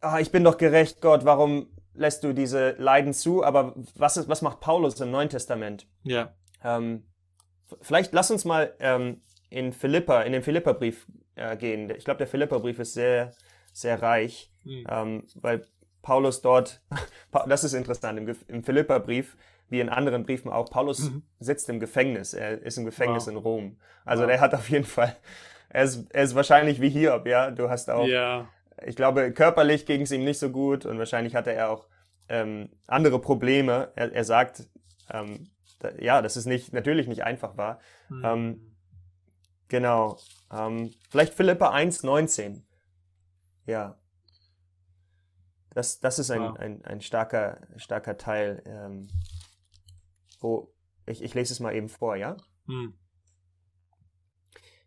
ah, 0.00 0.20
ich 0.20 0.30
bin 0.30 0.44
doch 0.44 0.58
gerecht, 0.58 1.00
Gott, 1.00 1.24
warum 1.24 1.68
lässt 1.94 2.24
du 2.24 2.32
diese 2.32 2.72
Leiden 2.72 3.12
zu? 3.12 3.44
Aber 3.44 3.74
was 3.94 4.16
ist, 4.16 4.28
was 4.28 4.42
macht 4.42 4.60
Paulus 4.60 5.00
im 5.00 5.10
Neuen 5.10 5.28
Testament? 5.28 5.86
Ja. 6.02 6.32
Ähm, 6.64 7.04
vielleicht 7.80 8.12
lass 8.12 8.30
uns 8.30 8.44
mal 8.44 8.74
ähm, 8.80 9.22
in 9.50 9.72
Philippa, 9.72 10.22
in 10.22 10.32
den 10.32 10.42
Philipperbrief 10.42 11.06
äh, 11.36 11.56
gehen. 11.56 11.90
Ich 11.90 12.04
glaube, 12.04 12.18
der 12.18 12.26
Philipperbrief 12.26 12.78
ist 12.78 12.94
sehr, 12.94 13.32
sehr 13.72 14.00
reich, 14.02 14.52
mhm. 14.64 14.86
ähm, 14.88 15.26
weil 15.34 15.62
Paulus 16.02 16.42
dort, 16.42 16.82
das 17.46 17.64
ist 17.64 17.74
interessant, 17.74 18.18
im, 18.18 18.36
im 18.48 18.64
Philipperbrief, 18.64 19.36
wie 19.68 19.80
in 19.80 19.88
anderen 19.88 20.24
Briefen 20.24 20.50
auch, 20.50 20.70
Paulus 20.70 21.10
mhm. 21.10 21.22
sitzt 21.40 21.68
im 21.70 21.80
Gefängnis, 21.80 22.34
er 22.34 22.60
ist 22.60 22.76
im 22.76 22.84
Gefängnis 22.84 23.26
wow. 23.26 23.32
in 23.32 23.38
Rom. 23.38 23.78
Also 24.04 24.22
wow. 24.24 24.30
der 24.30 24.40
hat 24.40 24.54
auf 24.54 24.68
jeden 24.68 24.84
Fall, 24.84 25.16
er 25.70 25.84
ist, 25.84 26.06
er 26.10 26.24
ist 26.24 26.34
wahrscheinlich 26.34 26.80
wie 26.80 26.90
Hiob, 26.90 27.26
ja, 27.26 27.50
du 27.50 27.70
hast 27.70 27.88
auch, 27.88 28.06
ja. 28.06 28.48
ich 28.84 28.96
glaube, 28.96 29.32
körperlich 29.32 29.86
ging 29.86 30.02
es 30.02 30.12
ihm 30.12 30.24
nicht 30.24 30.38
so 30.38 30.50
gut 30.50 30.84
und 30.84 30.98
wahrscheinlich 30.98 31.34
hatte 31.34 31.52
er 31.52 31.70
auch 31.70 31.86
ähm, 32.28 32.70
andere 32.86 33.18
Probleme. 33.18 33.92
Er, 33.94 34.12
er 34.12 34.24
sagt, 34.24 34.68
ähm, 35.10 35.48
da, 35.82 35.92
ja, 35.98 36.22
dass 36.22 36.36
es 36.36 36.46
nicht, 36.46 36.72
natürlich 36.72 37.08
nicht 37.08 37.24
einfach 37.24 37.56
war. 37.56 37.80
Mhm. 38.08 38.24
Ähm, 38.24 38.76
genau. 39.68 40.18
Ähm, 40.50 40.92
vielleicht 41.10 41.34
Philippa 41.34 41.70
1, 41.70 42.02
19. 42.02 42.64
Ja. 43.66 43.98
Das, 45.70 46.00
das 46.00 46.18
ist 46.18 46.30
ein, 46.30 46.42
wow. 46.42 46.56
ein, 46.58 46.84
ein 46.84 47.00
starker, 47.00 47.60
starker 47.76 48.16
Teil, 48.16 48.62
ähm, 48.66 49.08
wo 50.40 50.72
ich, 51.06 51.22
ich 51.22 51.34
lese 51.34 51.52
es 51.52 51.60
mal 51.60 51.74
eben 51.74 51.88
vor, 51.88 52.16
ja? 52.16 52.36
Hm. 52.66 52.94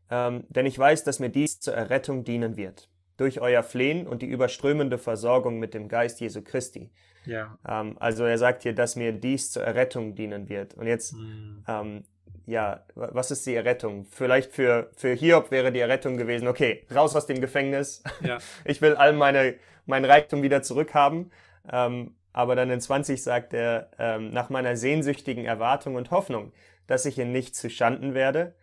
Ähm, 0.10 0.46
denn 0.50 0.66
ich 0.66 0.78
weiß, 0.78 1.04
dass 1.04 1.20
mir 1.20 1.30
dies 1.30 1.60
zur 1.60 1.74
Errettung 1.74 2.24
dienen 2.24 2.56
wird, 2.56 2.90
durch 3.18 3.42
euer 3.42 3.64
Flehen 3.64 4.08
und 4.08 4.22
die 4.22 4.28
überströmende 4.28 4.98
Versorgung 4.98 5.60
mit 5.60 5.74
dem 5.74 5.88
Geist 5.88 6.20
Jesu 6.20 6.42
Christi. 6.42 6.92
Ja. 7.26 7.58
Ähm, 7.68 7.96
also 8.00 8.26
er 8.26 8.38
sagt 8.38 8.64
hier, 8.64 8.74
dass 8.74 8.96
mir 8.96 9.12
dies 9.14 9.52
zur 9.52 9.64
Errettung 9.64 10.16
dienen 10.16 10.50
wird. 10.50 10.74
Und 10.76 10.88
jetzt, 10.88 11.14
hm. 11.14 11.64
ähm, 11.68 12.04
ja, 12.46 12.84
was 12.94 13.32
ist 13.32 13.46
die 13.48 13.56
Errettung? 13.56 14.06
Vielleicht 14.12 14.52
für, 14.52 14.92
für 14.96 15.14
Hiob 15.14 15.50
wäre 15.50 15.72
die 15.72 15.80
Errettung 15.80 16.18
gewesen, 16.18 16.48
okay, 16.48 16.86
raus 16.94 17.16
aus 17.16 17.26
dem 17.26 17.42
Gefängnis. 17.42 18.04
Ja. 18.22 18.38
Ich 18.66 18.82
will 18.82 18.96
all 18.96 19.14
meine 19.14 19.56
mein 19.86 20.06
Reichtum 20.06 20.42
wieder 20.44 20.62
zurückhaben. 20.62 21.32
Ähm, 21.72 22.16
aber 22.34 22.56
dann 22.56 22.70
in 22.70 22.82
20 22.82 23.24
sagt 23.24 23.54
er, 23.54 23.90
ähm, 23.98 24.32
nach 24.32 24.50
meiner 24.50 24.76
sehnsüchtigen 24.76 25.46
Erwartung 25.46 25.96
und 25.96 26.12
Hoffnung, 26.12 26.52
dass 26.88 27.06
ich 27.06 27.18
in 27.18 27.32
nichts 27.32 27.60
zu 27.60 27.70
Schanden 27.70 28.14
werde, 28.14 28.56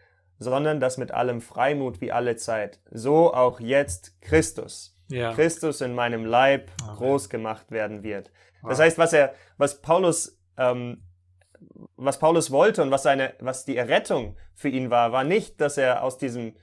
sondern 0.42 0.80
dass 0.80 0.98
mit 0.98 1.12
allem 1.12 1.40
Freimut 1.40 2.00
wie 2.00 2.12
alle 2.12 2.36
Zeit, 2.36 2.80
so 2.90 3.32
auch 3.32 3.60
jetzt 3.60 4.20
Christus, 4.20 4.96
ja. 5.08 5.32
Christus 5.32 5.80
in 5.80 5.94
meinem 5.94 6.24
Leib 6.24 6.70
Amen. 6.82 6.96
groß 6.96 7.28
gemacht 7.28 7.70
werden 7.70 8.02
wird. 8.02 8.30
Das 8.64 8.78
heißt, 8.78 8.98
was 8.98 9.12
er, 9.12 9.34
was 9.56 9.80
Paulus, 9.82 10.38
ähm, 10.56 11.02
was 11.96 12.18
Paulus 12.18 12.50
wollte 12.50 12.82
und 12.82 12.90
was 12.90 13.02
seine, 13.02 13.34
was 13.40 13.64
die 13.64 13.76
Errettung 13.76 14.36
für 14.54 14.68
ihn 14.68 14.90
war, 14.90 15.12
war 15.12 15.24
nicht, 15.24 15.60
dass 15.60 15.78
er 15.78 16.02
aus 16.02 16.18
diesem, 16.18 16.54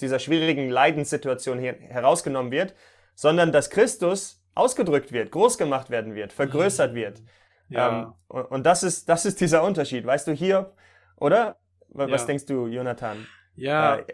dieser 0.00 0.18
schwierigen 0.18 0.68
Leidenssituation 0.68 1.58
hier 1.58 1.74
herausgenommen 1.74 2.52
wird, 2.52 2.74
sondern 3.14 3.52
dass 3.52 3.70
Christus 3.70 4.42
ausgedrückt 4.54 5.12
wird, 5.12 5.30
groß 5.30 5.58
gemacht 5.58 5.90
werden 5.90 6.14
wird, 6.14 6.32
vergrößert 6.32 6.92
mhm. 6.92 6.96
wird. 6.96 7.22
Ja. 7.68 8.02
Ähm, 8.02 8.14
und, 8.28 8.44
und, 8.44 8.66
das 8.66 8.82
ist, 8.82 9.08
das 9.08 9.26
ist 9.26 9.40
dieser 9.40 9.62
Unterschied. 9.62 10.06
Weißt 10.06 10.26
du, 10.28 10.32
hier, 10.32 10.72
oder? 11.16 11.56
Was 11.96 12.22
ja. 12.22 12.26
denkst 12.26 12.46
du, 12.46 12.66
Jonathan? 12.66 13.26
Ja. 13.54 13.96
Äh, 13.96 14.06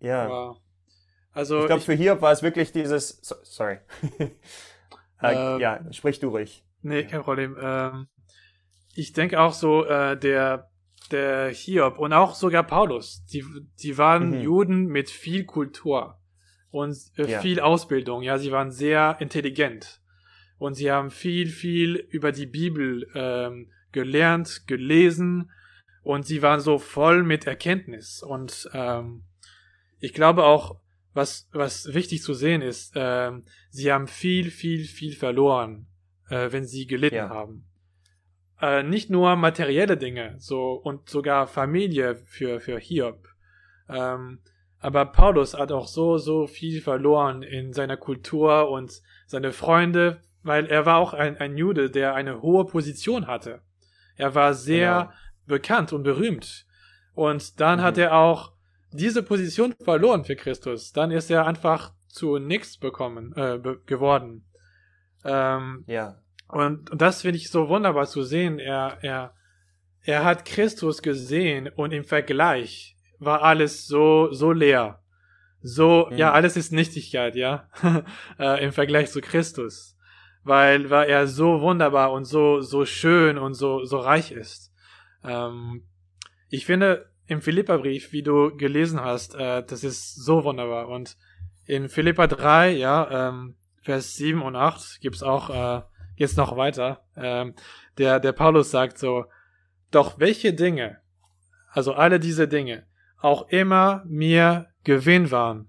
ja. 0.00 0.28
Wow. 0.28 0.56
Also 1.32 1.60
ich 1.60 1.66
glaube, 1.66 1.82
für 1.82 1.94
Hiob 1.94 2.22
war 2.22 2.32
es 2.32 2.42
wirklich 2.42 2.72
dieses. 2.72 3.20
So, 3.22 3.36
sorry. 3.42 3.78
äh, 4.18 4.28
ähm, 5.22 5.60
ja, 5.60 5.80
sprich 5.92 6.18
du 6.18 6.28
ruhig. 6.28 6.64
Nee, 6.82 7.04
kein 7.04 7.22
Problem. 7.22 7.56
Ähm, 7.60 8.08
ich 8.94 9.12
denke 9.12 9.40
auch 9.40 9.52
so, 9.52 9.84
äh, 9.84 10.18
der, 10.18 10.70
der 11.10 11.50
Hiob 11.50 11.98
und 11.98 12.12
auch 12.12 12.34
sogar 12.34 12.64
Paulus, 12.64 13.24
die, 13.26 13.44
die 13.80 13.96
waren 13.96 14.30
mhm. 14.30 14.40
Juden 14.40 14.86
mit 14.86 15.08
viel 15.08 15.44
Kultur 15.44 16.18
und 16.70 16.96
äh, 17.16 17.30
ja. 17.30 17.40
viel 17.40 17.60
Ausbildung. 17.60 18.22
Ja, 18.22 18.38
sie 18.38 18.50
waren 18.50 18.72
sehr 18.72 19.16
intelligent 19.20 20.00
und 20.58 20.74
sie 20.74 20.90
haben 20.90 21.10
viel, 21.10 21.48
viel 21.48 21.94
über 21.94 22.32
die 22.32 22.46
Bibel 22.46 23.08
ähm, 23.14 23.70
gelernt, 23.92 24.66
gelesen 24.66 25.50
und 26.02 26.26
sie 26.26 26.42
waren 26.42 26.60
so 26.60 26.78
voll 26.78 27.22
mit 27.22 27.46
Erkenntnis. 27.46 28.22
Und 28.22 28.70
ähm, 28.72 29.24
ich 29.98 30.14
glaube 30.14 30.44
auch, 30.44 30.76
was, 31.12 31.48
was 31.52 31.92
wichtig 31.92 32.22
zu 32.22 32.34
sehen 32.34 32.62
ist, 32.62 32.92
ähm, 32.94 33.44
sie 33.70 33.92
haben 33.92 34.06
viel, 34.06 34.50
viel, 34.50 34.84
viel 34.84 35.14
verloren, 35.14 35.86
äh, 36.28 36.52
wenn 36.52 36.64
sie 36.64 36.86
gelitten 36.86 37.16
ja. 37.16 37.28
haben. 37.28 37.66
Äh, 38.60 38.82
nicht 38.82 39.10
nur 39.10 39.36
materielle 39.36 39.96
Dinge, 39.96 40.36
so 40.38 40.72
und 40.72 41.08
sogar 41.08 41.46
Familie 41.46 42.16
für, 42.16 42.60
für 42.60 42.78
Hiob. 42.78 43.26
Ähm, 43.88 44.40
aber 44.78 45.06
Paulus 45.06 45.54
hat 45.54 45.72
auch 45.72 45.88
so, 45.88 46.16
so 46.16 46.46
viel 46.46 46.80
verloren 46.80 47.42
in 47.42 47.72
seiner 47.72 47.96
Kultur 47.96 48.70
und 48.70 49.02
seine 49.26 49.52
Freunde, 49.52 50.22
weil 50.42 50.66
er 50.66 50.86
war 50.86 50.98
auch 50.98 51.12
ein, 51.12 51.36
ein 51.36 51.56
Jude, 51.58 51.90
der 51.90 52.14
eine 52.14 52.40
hohe 52.40 52.64
Position 52.64 53.26
hatte. 53.26 53.60
Er 54.16 54.34
war 54.34 54.54
sehr 54.54 55.06
genau 55.06 55.12
bekannt 55.46 55.92
und 55.92 56.02
berühmt. 56.02 56.66
Und 57.14 57.60
dann 57.60 57.78
mhm. 57.78 57.82
hat 57.82 57.98
er 57.98 58.14
auch 58.14 58.52
diese 58.92 59.22
Position 59.22 59.74
verloren 59.82 60.24
für 60.24 60.36
Christus. 60.36 60.92
Dann 60.92 61.10
ist 61.10 61.30
er 61.30 61.46
einfach 61.46 61.92
zu 62.08 62.38
nichts 62.38 62.76
bekommen, 62.76 63.32
äh, 63.36 63.58
be 63.58 63.80
geworden. 63.86 64.44
Ähm, 65.24 65.84
ja. 65.86 66.16
Und, 66.48 66.90
und 66.90 67.00
das 67.00 67.22
finde 67.22 67.36
ich 67.38 67.50
so 67.50 67.68
wunderbar 67.68 68.06
zu 68.06 68.22
sehen. 68.22 68.58
Er, 68.58 68.98
er, 69.02 69.34
er 70.02 70.24
hat 70.24 70.44
Christus 70.44 71.02
gesehen 71.02 71.68
und 71.68 71.92
im 71.92 72.04
Vergleich 72.04 72.96
war 73.18 73.42
alles 73.42 73.86
so, 73.86 74.32
so 74.32 74.50
leer. 74.50 75.00
So, 75.62 76.08
mhm. 76.10 76.16
ja, 76.16 76.32
alles 76.32 76.56
ist 76.56 76.72
Nichtigkeit, 76.72 77.36
ja, 77.36 77.68
äh, 78.38 78.64
im 78.64 78.72
Vergleich 78.72 79.10
zu 79.10 79.20
Christus. 79.20 79.96
Weil, 80.42 80.88
weil 80.88 81.08
er 81.10 81.26
so 81.26 81.60
wunderbar 81.60 82.12
und 82.12 82.24
so, 82.24 82.62
so 82.62 82.86
schön 82.86 83.36
und 83.36 83.52
so, 83.52 83.84
so 83.84 83.98
reich 83.98 84.32
ist. 84.32 84.69
Ähm, 85.24 85.84
ich 86.48 86.66
finde, 86.66 87.10
im 87.26 87.40
Philippa-Brief, 87.40 88.12
wie 88.12 88.22
du 88.22 88.56
gelesen 88.56 89.00
hast, 89.00 89.34
äh, 89.34 89.62
das 89.64 89.84
ist 89.84 90.16
so 90.16 90.44
wunderbar. 90.44 90.88
Und 90.88 91.16
in 91.64 91.88
Philippa 91.88 92.26
3, 92.26 92.72
ja, 92.72 93.28
ähm, 93.28 93.54
Vers 93.82 94.16
7 94.16 94.42
und 94.42 94.56
8 94.56 95.00
gibt's 95.00 95.22
auch, 95.22 95.50
äh, 95.50 95.82
geht's 96.16 96.36
noch 96.36 96.56
weiter. 96.56 97.04
Ähm, 97.16 97.54
der, 97.98 98.18
der 98.20 98.32
Paulus 98.32 98.70
sagt 98.70 98.98
so, 98.98 99.26
doch 99.90 100.18
welche 100.18 100.52
Dinge, 100.52 100.98
also 101.70 101.94
alle 101.94 102.18
diese 102.18 102.48
Dinge, 102.48 102.86
auch 103.20 103.48
immer 103.48 104.02
mir 104.06 104.68
Gewinn 104.84 105.30
waren, 105.30 105.68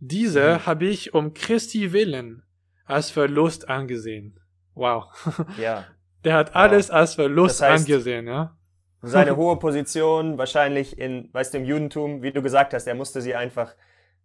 diese 0.00 0.54
mhm. 0.54 0.66
habe 0.66 0.86
ich 0.86 1.14
um 1.14 1.34
Christi 1.34 1.92
willen 1.92 2.42
als 2.84 3.10
Verlust 3.10 3.68
angesehen. 3.68 4.38
Wow. 4.74 5.06
Ja. 5.58 5.86
Der 6.28 6.36
hat 6.36 6.54
alles 6.54 6.90
als 6.90 7.14
Verlust 7.14 7.62
das 7.62 7.70
heißt, 7.70 7.88
angesehen, 7.88 8.26
ja. 8.26 8.54
Seine 9.00 9.36
hohe 9.38 9.58
Position, 9.58 10.36
wahrscheinlich 10.36 10.98
in, 10.98 11.32
weißt 11.32 11.54
du, 11.54 11.58
im 11.58 11.64
Judentum, 11.64 12.22
wie 12.22 12.32
du 12.32 12.42
gesagt 12.42 12.74
hast, 12.74 12.86
er 12.86 12.94
musste 12.94 13.22
sie 13.22 13.34
einfach 13.34 13.74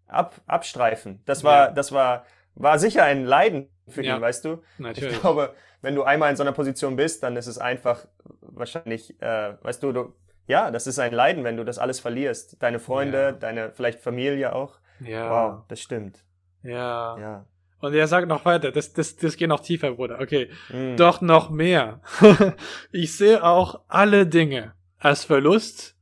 ab, 0.06 0.36
abstreifen. 0.46 1.22
Das 1.24 1.46
war, 1.46 1.68
ja. 1.68 1.72
das 1.72 1.94
war, 1.94 2.26
war 2.56 2.78
sicher 2.78 3.06
ein 3.06 3.24
Leiden 3.24 3.70
für 3.88 4.04
ja. 4.04 4.18
ihn, 4.18 4.22
weißt 4.22 4.44
du? 4.44 4.62
Natürlich. 4.80 5.14
Ich 5.14 5.22
glaube, 5.22 5.54
wenn 5.82 5.96
du 5.96 6.04
einmal 6.04 6.30
in 6.30 6.36
so 6.36 6.44
einer 6.44 6.52
Position 6.52 6.98
bist, 6.98 7.24
dann 7.24 7.38
ist 7.38 7.48
es 7.48 7.58
einfach 7.58 8.06
wahrscheinlich, 8.42 9.22
äh, 9.22 9.54
weißt 9.62 9.82
du, 9.82 9.94
du, 9.94 10.14
ja, 10.46 10.72
das 10.72 10.88
ist 10.88 11.00
ein 11.00 11.14
Leiden, 11.14 11.46
wenn 11.46 11.56
du 11.56 11.64
das 11.64 11.80
alles 11.80 12.02
verlierst. 12.02 12.62
Deine 12.62 12.80
Freunde, 12.80 13.18
ja. 13.18 13.32
deine 13.32 13.72
vielleicht 13.72 14.02
Familie 14.02 14.54
auch. 14.54 14.78
Ja. 15.00 15.30
Wow, 15.30 15.64
das 15.70 15.80
stimmt. 15.80 16.26
Ja. 16.64 17.18
Ja. 17.18 17.46
Und 17.84 17.94
er 17.94 18.08
sagt 18.08 18.30
noch 18.30 18.46
weiter, 18.46 18.72
das, 18.72 18.94
das, 18.94 19.18
das 19.18 19.36
geht 19.36 19.50
noch 19.50 19.60
tiefer, 19.60 19.92
Bruder. 19.92 20.22
Okay. 20.22 20.50
Mm. 20.70 20.96
Doch 20.96 21.20
noch 21.20 21.50
mehr. 21.50 22.02
ich 22.94 23.18
sehe 23.18 23.44
auch 23.44 23.82
alle 23.90 24.26
Dinge 24.26 24.74
als 25.00 25.26
Verlust 25.26 25.98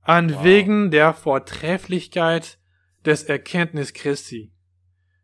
an 0.00 0.32
wow. 0.32 0.44
wegen 0.44 0.90
der 0.90 1.12
Vortrefflichkeit 1.12 2.58
des 3.04 3.24
Erkenntnis 3.24 3.92
Christi. 3.92 4.50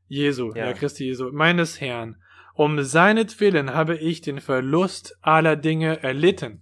Jesu, 0.06 0.52
ja. 0.54 0.66
ja, 0.66 0.72
Christi 0.74 1.06
Jesu, 1.06 1.30
meines 1.32 1.80
Herrn. 1.80 2.22
Um 2.52 2.82
seinetwillen 2.82 3.72
habe 3.72 3.96
ich 3.96 4.20
den 4.20 4.42
Verlust 4.42 5.16
aller 5.22 5.56
Dinge 5.56 6.02
erlitten. 6.02 6.60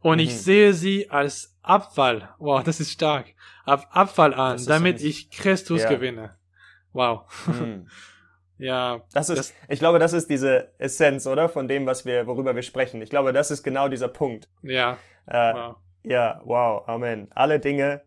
Und 0.00 0.16
mhm. 0.16 0.24
ich 0.24 0.38
sehe 0.38 0.72
sie 0.72 1.10
als 1.10 1.58
Abfall. 1.60 2.30
Wow, 2.38 2.64
das 2.64 2.80
ist 2.80 2.92
stark. 2.92 3.34
Ab 3.66 3.88
Abfall 3.90 4.32
an, 4.32 4.64
damit 4.64 5.02
ich 5.02 5.30
Christus 5.30 5.82
ja. 5.82 5.90
gewinne. 5.90 6.38
Wow. 6.94 7.22
Hm. 7.46 7.86
ja. 8.58 9.02
Das 9.12 9.28
ist, 9.28 9.38
das, 9.38 9.54
ich 9.68 9.78
glaube, 9.78 9.98
das 9.98 10.14
ist 10.14 10.30
diese 10.30 10.70
Essenz, 10.78 11.26
oder? 11.26 11.50
Von 11.50 11.68
dem, 11.68 11.84
was 11.84 12.06
wir, 12.06 12.26
worüber 12.26 12.54
wir 12.54 12.62
sprechen. 12.62 13.02
Ich 13.02 13.10
glaube, 13.10 13.34
das 13.34 13.50
ist 13.50 13.62
genau 13.62 13.88
dieser 13.88 14.08
Punkt. 14.08 14.48
Ja. 14.62 14.96
Äh, 15.26 15.52
wow. 15.52 15.76
Ja, 16.02 16.40
wow, 16.44 16.88
Amen. 16.88 17.28
Alle 17.34 17.60
Dinge 17.60 18.02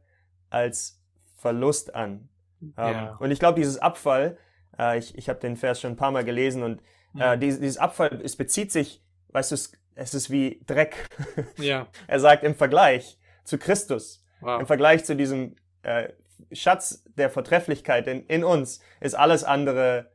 als 0.49 1.01
Verlust 1.35 1.93
an. 1.93 2.29
Ähm, 2.61 2.71
ja. 2.77 3.15
Und 3.19 3.31
ich 3.31 3.39
glaube, 3.39 3.59
dieses 3.59 3.77
Abfall, 3.77 4.37
äh, 4.77 4.97
ich, 4.97 5.17
ich 5.17 5.29
habe 5.29 5.39
den 5.39 5.55
Vers 5.55 5.81
schon 5.81 5.91
ein 5.91 5.97
paar 5.97 6.11
Mal 6.11 6.23
gelesen 6.23 6.63
und 6.63 6.81
äh, 7.19 7.35
mhm. 7.35 7.39
dieses, 7.39 7.59
dieses 7.59 7.77
Abfall, 7.77 8.21
es 8.23 8.35
bezieht 8.35 8.71
sich, 8.71 9.03
weißt 9.29 9.51
du, 9.51 9.55
es, 9.55 9.71
es 9.95 10.13
ist 10.13 10.29
wie 10.29 10.61
Dreck. 10.65 11.09
Ja. 11.57 11.87
er 12.07 12.19
sagt 12.19 12.43
im 12.43 12.55
Vergleich 12.55 13.17
zu 13.43 13.57
Christus, 13.57 14.23
wow. 14.41 14.59
im 14.59 14.67
Vergleich 14.67 15.03
zu 15.05 15.15
diesem 15.15 15.55
äh, 15.81 16.09
Schatz 16.51 17.03
der 17.17 17.29
Vortrefflichkeit 17.29 18.07
in, 18.07 18.25
in 18.27 18.43
uns 18.43 18.79
ist 18.99 19.15
alles 19.15 19.43
andere 19.43 20.11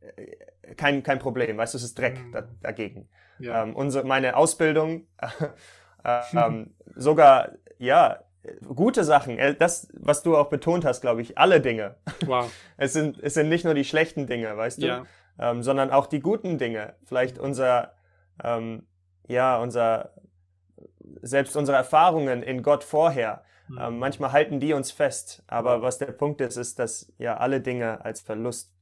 äh, 0.00 0.74
kein, 0.76 1.02
kein 1.02 1.18
Problem. 1.18 1.56
Weißt 1.56 1.74
du, 1.74 1.78
es 1.78 1.84
ist 1.84 1.98
Dreck 1.98 2.18
mhm. 2.18 2.32
da, 2.32 2.48
dagegen. 2.62 3.08
Ja. 3.38 3.62
Ähm, 3.62 3.74
unsere, 3.74 4.06
meine 4.06 4.36
Ausbildung, 4.36 5.06
äh, 6.04 6.20
ähm, 6.36 6.74
sogar, 6.94 7.52
ja, 7.78 8.24
gute 8.74 9.04
Sachen. 9.04 9.38
Äh, 9.38 9.54
das, 9.54 9.88
was 9.94 10.22
du 10.22 10.36
auch 10.36 10.48
betont 10.48 10.84
hast, 10.84 11.00
glaube 11.00 11.22
ich, 11.22 11.38
alle 11.38 11.60
Dinge. 11.60 11.96
Wow. 12.26 12.52
Es 12.76 12.92
sind, 12.92 13.18
es 13.22 13.34
sind 13.34 13.48
nicht 13.48 13.64
nur 13.64 13.74
die 13.74 13.84
schlechten 13.84 14.26
Dinge, 14.26 14.56
weißt 14.56 14.82
du, 14.82 14.86
ja. 14.86 15.04
ähm, 15.38 15.62
sondern 15.62 15.90
auch 15.90 16.06
die 16.06 16.20
guten 16.20 16.58
Dinge. 16.58 16.94
Vielleicht 17.04 17.38
unser, 17.38 17.92
ähm, 18.42 18.86
ja, 19.28 19.58
unser, 19.58 20.10
selbst 21.24 21.56
unsere 21.56 21.76
Erfahrungen 21.76 22.42
in 22.42 22.62
Gott 22.62 22.84
vorher. 22.84 23.44
Ähm, 23.78 23.98
manchmal 23.98 24.32
halten 24.32 24.60
die 24.60 24.74
uns 24.74 24.90
fest, 24.90 25.42
aber 25.46 25.80
was 25.80 25.98
der 25.98 26.12
Punkt 26.12 26.40
ist, 26.42 26.56
ist, 26.56 26.78
dass 26.78 27.12
ja 27.16 27.38
alle 27.38 27.60
Dinge 27.62 28.04
als 28.04 28.20
Verlust 28.20 28.74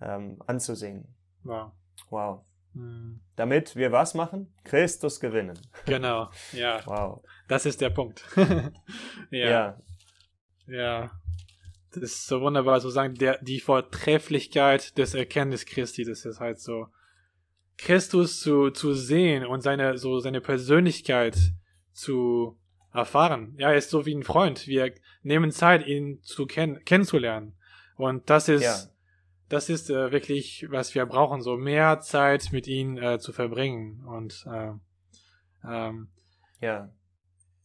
ähm, 0.00 0.42
anzusehen. 0.46 1.14
Wow. 1.42 1.72
Wow. 2.10 2.44
Mhm. 2.74 3.20
Damit 3.36 3.76
wir 3.76 3.92
was 3.92 4.12
machen? 4.12 4.52
Christus 4.64 5.20
gewinnen. 5.20 5.58
Genau, 5.86 6.28
ja. 6.52 6.80
Wow. 6.84 7.24
Das 7.48 7.64
ist 7.64 7.80
der 7.80 7.90
Punkt. 7.90 8.24
ja. 9.30 9.48
ja. 9.48 9.78
Ja. 10.66 11.10
Das 11.94 12.02
ist 12.02 12.26
so 12.26 12.42
wunderbar 12.42 12.80
zu 12.80 12.90
sagen, 12.90 13.14
der, 13.14 13.38
die 13.40 13.60
Vortrefflichkeit 13.60 14.98
des 14.98 15.14
Erkenntnis 15.14 15.64
Christi, 15.64 16.04
das 16.04 16.26
ist 16.26 16.40
halt 16.40 16.60
so, 16.60 16.88
Christus 17.78 18.40
zu, 18.40 18.70
zu 18.70 18.92
sehen 18.92 19.46
und 19.46 19.62
seine, 19.62 19.96
so 19.96 20.18
seine 20.18 20.40
Persönlichkeit 20.40 21.36
zu, 21.96 22.56
erfahren. 22.96 23.54
Ja, 23.58 23.70
er 23.70 23.76
ist 23.76 23.90
so 23.90 24.06
wie 24.06 24.14
ein 24.14 24.24
Freund. 24.24 24.66
Wir 24.66 24.92
nehmen 25.22 25.50
Zeit, 25.52 25.86
ihn 25.86 26.22
zu 26.22 26.46
kenn 26.46 26.84
kennenzulernen. 26.84 27.56
Und 27.96 28.28
das 28.30 28.48
ist, 28.48 28.90
das 29.48 29.68
ist 29.68 29.90
äh, 29.90 30.10
wirklich, 30.10 30.66
was 30.70 30.94
wir 30.94 31.06
brauchen, 31.06 31.42
so 31.42 31.56
mehr 31.56 32.00
Zeit 32.00 32.52
mit 32.52 32.66
ihm 32.66 32.96
äh, 32.96 33.18
zu 33.18 33.32
verbringen. 33.32 34.04
Und 34.06 34.46
äh, 34.50 34.72
ähm, 35.64 36.08
ja. 36.60 36.90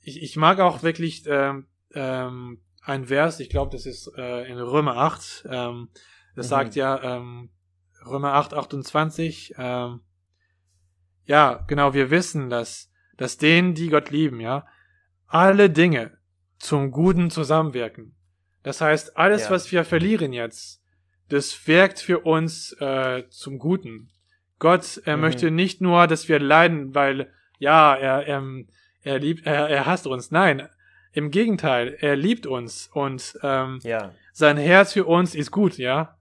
Ich, 0.02 0.22
ich 0.22 0.36
mag 0.36 0.60
auch 0.60 0.84
wirklich 0.84 1.24
ähm, 1.28 1.68
ähm, 1.94 2.62
ein 2.84 3.06
Vers, 3.06 3.40
ich 3.40 3.50
glaube, 3.50 3.72
das 3.72 3.86
ist 3.86 4.12
äh, 4.18 4.48
in 4.48 4.58
Römer 4.58 4.98
8, 4.98 5.48
ähm, 5.50 5.90
das 6.36 6.48
mhm. 6.48 6.50
sagt 6.50 6.76
ja 6.76 7.18
ähm, 7.18 7.50
Römer 8.06 8.34
8, 8.34 8.56
28, 8.56 9.54
ähm, 9.58 10.02
ja, 11.26 11.64
genau, 11.68 11.94
wir 11.94 12.10
wissen, 12.10 12.50
dass, 12.50 12.91
dass 13.22 13.38
denen, 13.38 13.76
die 13.76 13.90
Gott 13.90 14.10
lieben, 14.10 14.40
ja, 14.40 14.66
alle 15.28 15.70
Dinge 15.70 16.18
zum 16.58 16.90
Guten 16.90 17.30
zusammenwirken. 17.30 18.16
Das 18.64 18.82
heißt, 18.82 19.16
alles, 19.16 19.44
ja. 19.44 19.52
was 19.52 19.72
wir 19.72 19.86
verlieren 19.86 20.34
jetzt, 20.34 20.82
das 21.30 21.68
wirkt 21.68 22.00
für 22.00 22.22
uns 22.22 22.74
äh, 22.80 23.30
zum 23.30 23.60
Guten. 23.60 24.10
Gott, 24.58 25.00
er 25.06 25.18
mhm. 25.18 25.22
möchte 25.22 25.52
nicht 25.52 25.82
nur, 25.82 26.08
dass 26.08 26.30
wir 26.30 26.40
leiden, 26.40 26.96
weil, 26.96 27.32
ja, 27.60 27.94
er, 27.94 28.26
er, 28.26 28.44
er 29.04 29.20
liebt, 29.20 29.46
er, 29.46 29.70
er 29.70 29.86
hasst 29.86 30.08
uns. 30.08 30.32
Nein, 30.32 30.68
im 31.14 31.30
Gegenteil, 31.30 31.96
er 32.00 32.16
liebt 32.16 32.48
uns 32.48 32.90
und 32.92 33.38
ähm, 33.44 33.82
ja. 33.84 34.14
sein 34.34 34.58
Herz 34.58 34.94
für 34.94 35.06
uns 35.06 35.36
ist 35.36 35.52
gut, 35.52 35.78
ja. 35.78 36.18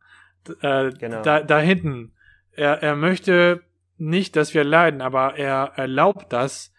Äh, 0.61 0.91
genau. 0.91 1.23
da, 1.23 1.41
da 1.41 1.61
hinten. 1.61 2.13
Er, 2.53 2.83
er 2.83 2.95
möchte 2.95 3.63
nicht, 3.97 4.37
dass 4.37 4.53
wir 4.53 4.65
leiden, 4.65 5.01
aber 5.01 5.39
er 5.39 5.73
erlaubt 5.77 6.31
das, 6.35 6.75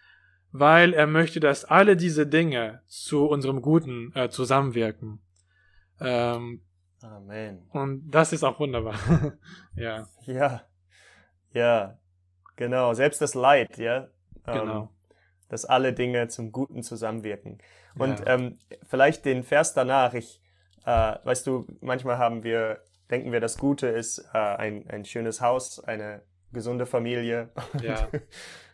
weil 0.52 0.92
er 0.92 1.06
möchte, 1.06 1.40
dass 1.40 1.64
alle 1.64 1.96
diese 1.96 2.26
Dinge 2.26 2.82
zu 2.86 3.26
unserem 3.26 3.62
Guten 3.62 4.12
äh, 4.14 4.28
zusammenwirken. 4.28 5.20
Ähm, 6.00 6.62
Amen. 7.00 7.66
Und 7.70 8.10
das 8.10 8.32
ist 8.32 8.44
auch 8.44 8.60
wunderbar. 8.60 8.94
ja. 9.74 10.06
Ja. 10.26 10.62
Ja. 11.52 11.98
Genau. 12.56 12.94
Selbst 12.94 13.20
das 13.20 13.34
Leid, 13.34 13.78
ja. 13.78 14.08
Ähm, 14.46 14.60
genau. 14.60 14.90
Dass 15.48 15.64
alle 15.64 15.92
Dinge 15.92 16.28
zum 16.28 16.52
Guten 16.52 16.82
zusammenwirken. 16.82 17.58
Und 17.96 18.20
ja. 18.20 18.26
ähm, 18.26 18.58
vielleicht 18.86 19.24
den 19.24 19.42
Vers 19.42 19.74
danach, 19.74 20.14
ich, 20.14 20.40
äh, 20.84 21.16
weißt 21.24 21.46
du, 21.46 21.66
manchmal 21.80 22.18
haben 22.18 22.44
wir, 22.44 22.82
denken 23.10 23.32
wir, 23.32 23.40
das 23.40 23.58
Gute 23.58 23.88
ist 23.88 24.18
äh, 24.32 24.38
ein, 24.38 24.88
ein 24.88 25.04
schönes 25.04 25.40
Haus, 25.40 25.82
eine 25.82 26.22
gesunde 26.52 26.86
Familie. 26.86 27.50
Ja. 27.82 28.08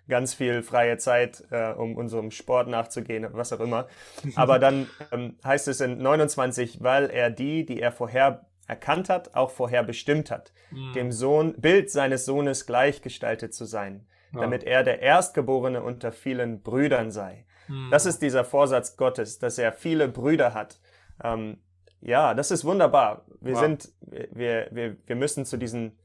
Ganz 0.09 0.35
viel 0.35 0.63
freie 0.63 0.97
Zeit, 0.99 1.45
äh, 1.51 1.73
um 1.73 1.97
unserem 1.97 2.31
Sport 2.31 2.69
nachzugehen, 2.69 3.27
was 3.33 3.53
auch 3.53 3.61
immer. 3.61 3.87
Aber 4.35 4.59
dann 4.59 4.89
ähm, 5.13 5.37
heißt 5.45 5.69
es 5.69 5.81
in 5.81 5.99
29, 5.99 6.83
weil 6.83 7.11
er 7.11 7.31
die, 7.31 7.65
die 7.65 7.81
er 7.81 7.93
vorher 7.93 8.47
erkannt 8.67 9.09
hat, 9.09 9.35
auch 9.35 9.51
vorher 9.51 9.83
bestimmt 9.83 10.31
hat, 10.31 10.53
mhm. 10.71 10.93
dem 10.93 11.13
Sohn, 11.13 11.55
Bild 11.55 11.91
seines 11.91 12.25
Sohnes 12.25 12.67
gleichgestaltet 12.67 13.55
zu 13.55 13.65
sein, 13.65 14.07
ja. 14.33 14.41
damit 14.41 14.65
er 14.65 14.83
der 14.83 15.01
Erstgeborene 15.01 15.83
unter 15.83 16.13
vielen 16.13 16.63
Brüdern 16.63 17.11
sei. 17.11 17.47
Mhm. 17.69 17.89
Das 17.91 18.07
ist 18.07 18.21
dieser 18.21 18.45
Vorsatz 18.45 18.97
Gottes, 18.97 19.39
dass 19.39 19.59
er 19.59 19.73
viele 19.73 20.09
Brüder 20.09 20.55
hat. 20.55 20.81
Ähm, 21.23 21.59
ja, 22.01 22.35
das 22.35 22.51
ist 22.51 22.65
wunderbar. 22.65 23.25
Wir 23.41 23.55
wow. 23.55 23.61
sind, 23.61 23.89
wir, 24.01 24.69
wir, 24.71 24.97
wir 25.07 25.17
müssen 25.17 25.45
zu 25.45 25.57
diesen, 25.57 25.99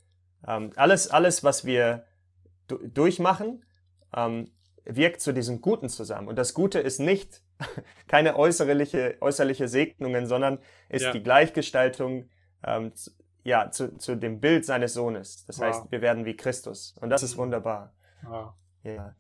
ähm, 0.48 0.72
alles, 0.76 1.10
alles, 1.10 1.44
was 1.44 1.66
wir 1.66 2.06
durchmachen, 2.68 3.64
ähm, 4.16 4.52
wirkt 4.86 5.22
zu 5.22 5.34
diesem 5.34 5.62
Guten 5.62 5.90
zusammen. 5.90 6.28
Und 6.28 6.38
das 6.38 6.54
Gute 6.54 6.80
ist 6.80 7.00
nicht 7.00 7.42
keine 8.08 8.36
äußerliche, 8.36 9.18
äußerliche 9.22 9.68
Segnungen, 9.68 10.28
sondern 10.28 10.60
ist 10.90 11.04
ja. 11.04 11.12
die 11.12 11.24
Gleichgestaltung 11.24 12.30
ähm, 12.64 12.94
zu, 12.94 13.12
ja, 13.44 13.72
zu, 13.72 13.98
zu 13.98 14.16
dem 14.16 14.40
Bild 14.40 14.66
seines 14.66 14.94
Sohnes. 14.94 15.46
Das 15.46 15.60
wow. 15.60 15.66
heißt, 15.66 15.92
wir 15.92 16.02
werden 16.02 16.26
wie 16.26 16.36
Christus. 16.36 16.96
Und 17.02 17.10
das 17.10 17.24
ist 17.24 17.36
mhm. 17.36 17.42
wunderbar. 17.42 17.94
Wow. 18.24 18.54
Ja. 18.84 19.16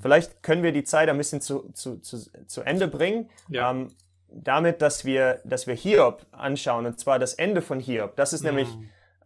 Vielleicht 0.00 0.42
können 0.42 0.62
wir 0.62 0.72
die 0.72 0.84
Zeit 0.84 1.08
ein 1.08 1.18
bisschen 1.18 1.40
zu, 1.40 1.70
zu, 1.72 1.98
zu, 1.98 2.18
zu 2.46 2.62
Ende 2.62 2.88
bringen. 2.88 3.30
Ja. 3.48 3.70
Ähm, 3.70 3.88
damit, 4.28 4.82
dass 4.82 5.04
wir, 5.04 5.40
dass 5.44 5.66
wir 5.66 5.74
Hiob 5.74 6.26
anschauen, 6.32 6.86
und 6.86 6.98
zwar 6.98 7.18
das 7.18 7.34
Ende 7.34 7.62
von 7.62 7.80
Hiob. 7.80 8.16
Das 8.16 8.32
ist 8.32 8.40
mhm. 8.40 8.48
nämlich 8.48 8.68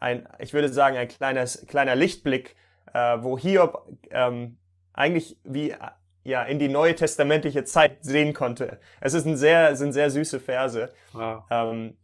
ein, 0.00 0.28
ich 0.38 0.52
würde 0.52 0.68
sagen, 0.68 0.96
ein 0.96 1.08
kleines, 1.08 1.66
kleiner 1.66 1.96
Lichtblick, 1.96 2.56
äh, 2.92 3.18
wo 3.20 3.38
Hiob 3.38 3.88
ähm, 4.10 4.58
eigentlich 4.98 5.38
wie 5.44 5.74
ja 6.24 6.42
in 6.42 6.58
die 6.58 6.68
neue 6.68 6.94
testamentliche 6.94 7.64
Zeit 7.64 8.04
sehen 8.04 8.34
konnte. 8.34 8.80
Es 9.00 9.14
ist 9.14 9.26
ein 9.26 9.36
sehr, 9.36 9.76
sind 9.76 9.92
sehr 9.92 10.10
süße 10.10 10.40
Verse. 10.40 10.90
Wow. 11.12 11.44
Ähm, 11.50 11.96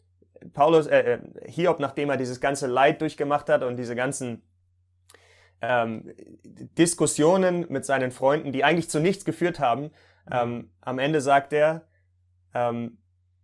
Paulus, 0.52 0.86
äh, 0.86 1.14
äh, 1.14 1.18
Hiob, 1.46 1.80
nachdem 1.80 2.10
er 2.10 2.16
dieses 2.16 2.40
ganze 2.40 2.66
Leid 2.66 3.00
durchgemacht 3.00 3.48
hat 3.48 3.62
und 3.62 3.76
diese 3.76 3.96
ganzen 3.96 4.42
ähm, 5.60 6.12
Diskussionen 6.44 7.66
mit 7.68 7.84
seinen 7.84 8.10
Freunden, 8.10 8.52
die 8.52 8.64
eigentlich 8.64 8.90
zu 8.90 9.00
nichts 9.00 9.24
geführt 9.24 9.58
haben, 9.58 9.90
ähm, 10.30 10.70
am 10.80 10.98
Ende 10.98 11.20
sagt 11.20 11.52
er, 11.52 11.86
ähm, 12.54 12.98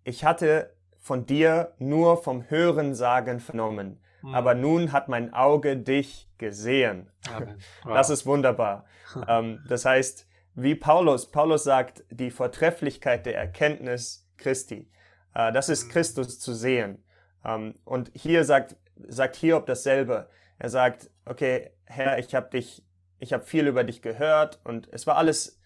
ich 0.04 0.24
hatte 0.24 0.74
von 0.98 1.26
dir 1.26 1.74
nur 1.78 2.22
vom 2.22 2.48
Hören 2.48 2.94
sagen 2.94 3.40
vernommen, 3.40 4.00
mhm. 4.22 4.34
aber 4.34 4.54
nun 4.54 4.92
hat 4.92 5.08
mein 5.08 5.32
Auge 5.32 5.76
dich 5.76 6.28
gesehen. 6.38 7.10
Wow. 7.84 7.94
Das 7.94 8.10
ist 8.10 8.26
wunderbar. 8.26 8.84
ähm, 9.28 9.64
das 9.68 9.84
heißt, 9.84 10.26
wie 10.54 10.74
Paulus, 10.74 11.30
Paulus 11.30 11.64
sagt, 11.64 12.04
die 12.10 12.30
Vortrefflichkeit 12.30 13.24
der 13.24 13.36
Erkenntnis 13.36 14.28
Christi. 14.36 14.90
Äh, 15.34 15.52
das 15.52 15.68
ist 15.68 15.86
mhm. 15.86 15.90
Christus 15.90 16.38
zu 16.38 16.54
sehen. 16.54 17.02
Ähm, 17.44 17.74
und 17.84 18.10
hier 18.14 18.44
sagt, 18.44 18.76
sagt 19.08 19.36
Hiob 19.36 19.66
dasselbe. 19.66 20.28
Er 20.58 20.68
sagt, 20.68 21.10
okay, 21.24 21.70
Herr, 21.84 22.18
ich 22.18 22.34
habe 22.34 22.50
dich, 22.50 22.84
ich 23.18 23.32
habe 23.32 23.44
viel 23.44 23.66
über 23.66 23.84
dich 23.84 24.02
gehört 24.02 24.60
und 24.64 24.88
es 24.92 25.06
war 25.06 25.16
alles, 25.16 25.60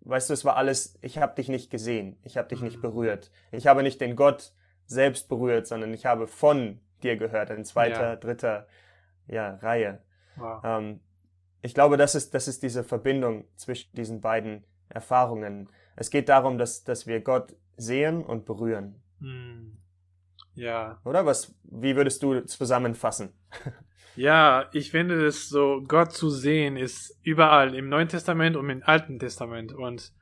weißt 0.00 0.28
du, 0.28 0.34
es 0.34 0.44
war 0.44 0.56
alles, 0.56 0.98
ich 1.00 1.18
habe 1.18 1.34
dich 1.34 1.48
nicht 1.48 1.70
gesehen, 1.70 2.18
ich 2.22 2.36
habe 2.36 2.48
dich 2.48 2.60
nicht 2.60 2.78
mhm. 2.78 2.82
berührt. 2.82 3.30
Ich 3.50 3.66
habe 3.66 3.82
nicht 3.82 4.00
den 4.00 4.16
Gott 4.16 4.52
selbst 4.86 5.28
berührt, 5.28 5.66
sondern 5.66 5.94
ich 5.94 6.06
habe 6.06 6.26
von 6.26 6.80
dir 7.02 7.16
gehört, 7.16 7.50
in 7.50 7.64
zweiter, 7.64 8.10
ja. 8.10 8.16
dritter 8.16 8.66
ja, 9.26 9.56
Reihe. 9.56 10.00
Wow. 10.36 10.62
Ähm, 10.64 11.00
ich 11.62 11.74
glaube, 11.74 11.96
das 11.96 12.14
ist, 12.14 12.34
das 12.34 12.48
ist 12.48 12.62
diese 12.62 12.84
Verbindung 12.84 13.44
zwischen 13.56 13.94
diesen 13.94 14.20
beiden 14.20 14.64
Erfahrungen. 14.88 15.68
Es 15.96 16.10
geht 16.10 16.28
darum, 16.28 16.58
dass, 16.58 16.84
dass 16.84 17.06
wir 17.06 17.20
Gott 17.20 17.56
sehen 17.76 18.24
und 18.24 18.44
berühren. 18.44 19.02
Hm. 19.20 19.76
Ja. 20.54 21.00
Oder 21.04 21.26
was, 21.26 21.54
wie 21.64 21.96
würdest 21.96 22.22
du 22.22 22.40
zusammenfassen? 22.40 23.32
Ja, 24.18 24.68
ich 24.72 24.90
finde 24.90 25.26
es 25.26 25.48
so, 25.48 25.84
Gott 25.86 26.12
zu 26.12 26.28
sehen 26.28 26.76
ist 26.76 27.16
überall 27.22 27.76
im 27.76 27.88
Neuen 27.88 28.08
Testament 28.08 28.56
und 28.56 28.68
im 28.68 28.82
Alten 28.82 29.20
Testament. 29.20 29.72
Und 29.72 30.12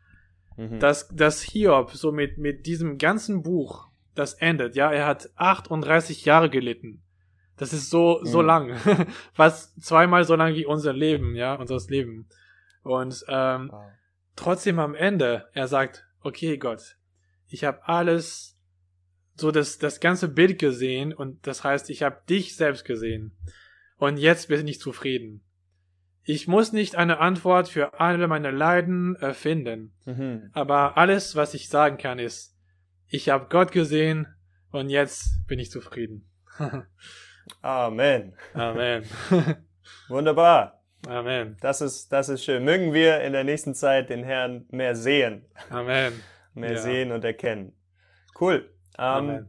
mhm. 0.58 0.78
dass 0.80 1.08
das 1.08 1.40
Hiob 1.40 1.92
so 1.92 2.12
mit, 2.12 2.36
mit 2.36 2.66
diesem 2.66 2.98
ganzen 2.98 3.42
Buch, 3.42 3.88
das 4.18 4.34
endet, 4.34 4.76
ja, 4.76 4.90
er 4.90 5.06
hat 5.06 5.30
38 5.36 6.24
Jahre 6.24 6.50
gelitten. 6.50 7.02
Das 7.56 7.72
ist 7.72 7.90
so, 7.90 8.20
so 8.22 8.40
mhm. 8.40 8.46
lang. 8.46 8.76
Fast 9.32 9.82
zweimal 9.82 10.24
so 10.24 10.34
lang 10.36 10.54
wie 10.54 10.66
unser 10.66 10.92
Leben, 10.92 11.34
ja, 11.34 11.54
unseres 11.54 11.88
Leben. 11.88 12.28
Und 12.82 13.24
ähm, 13.28 13.70
wow. 13.72 13.90
trotzdem 14.36 14.78
am 14.78 14.94
Ende, 14.94 15.48
er 15.52 15.66
sagt, 15.66 16.06
okay 16.20 16.58
Gott, 16.58 16.96
ich 17.48 17.64
habe 17.64 17.86
alles, 17.88 18.58
so 19.34 19.50
das, 19.50 19.78
das 19.78 20.00
ganze 20.00 20.28
Bild 20.28 20.58
gesehen 20.58 21.12
und 21.12 21.46
das 21.46 21.64
heißt, 21.64 21.90
ich 21.90 22.02
habe 22.02 22.22
dich 22.28 22.56
selbst 22.56 22.84
gesehen. 22.84 23.36
Und 23.98 24.18
jetzt 24.18 24.48
bin 24.48 24.66
ich 24.68 24.80
zufrieden. 24.80 25.42
Ich 26.22 26.48
muss 26.48 26.72
nicht 26.72 26.96
eine 26.96 27.18
Antwort 27.18 27.68
für 27.68 28.00
alle 28.00 28.26
meine 28.28 28.50
Leiden 28.50 29.14
erfinden. 29.16 29.92
Mhm. 30.04 30.50
Aber 30.52 30.96
alles, 30.96 31.36
was 31.36 31.54
ich 31.54 31.68
sagen 31.68 31.98
kann, 31.98 32.18
ist, 32.18 32.55
ich 33.08 33.28
habe 33.28 33.46
Gott 33.48 33.72
gesehen 33.72 34.26
und 34.70 34.90
jetzt 34.90 35.46
bin 35.46 35.58
ich 35.58 35.70
zufrieden. 35.70 36.28
Amen. 37.62 38.34
Amen. 38.54 39.04
Wunderbar. 40.08 40.82
Amen. 41.06 41.56
Das 41.60 41.80
ist, 41.80 42.12
das 42.12 42.28
ist 42.28 42.44
schön. 42.44 42.64
Mögen 42.64 42.92
wir 42.92 43.20
in 43.20 43.32
der 43.32 43.44
nächsten 43.44 43.74
Zeit 43.74 44.10
den 44.10 44.24
Herrn 44.24 44.66
mehr 44.70 44.96
sehen. 44.96 45.44
Amen. 45.70 46.20
mehr 46.54 46.72
ja. 46.72 46.78
sehen 46.78 47.12
und 47.12 47.24
erkennen. 47.24 47.72
Cool. 48.40 48.68
Ähm, 48.98 49.48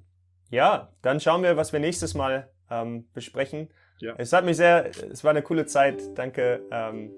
ja, 0.50 0.94
dann 1.02 1.20
schauen 1.20 1.42
wir, 1.44 1.58
was 1.58 1.74
wir 1.74 1.80
nächstes 1.80 2.14
Mal 2.14 2.52
ähm, 2.70 3.08
besprechen. 3.14 3.70
Ja. 4.00 4.14
Es 4.18 4.34
hat 4.34 4.46
mich 4.46 4.58
sehr, 4.58 4.92
es 5.12 5.24
war 5.24 5.32
eine 5.32 5.42
coole 5.42 5.66
Zeit. 5.66 6.02
Danke. 6.16 6.62
Ähm, 6.72 7.18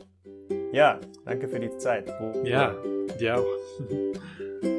ja, 0.71 0.99
danke 1.25 1.47
für 1.47 1.60
die 1.60 1.75
Zeit. 1.78 2.10
Ja, 2.43 2.75
dir 3.19 3.39
auch. 3.39 4.79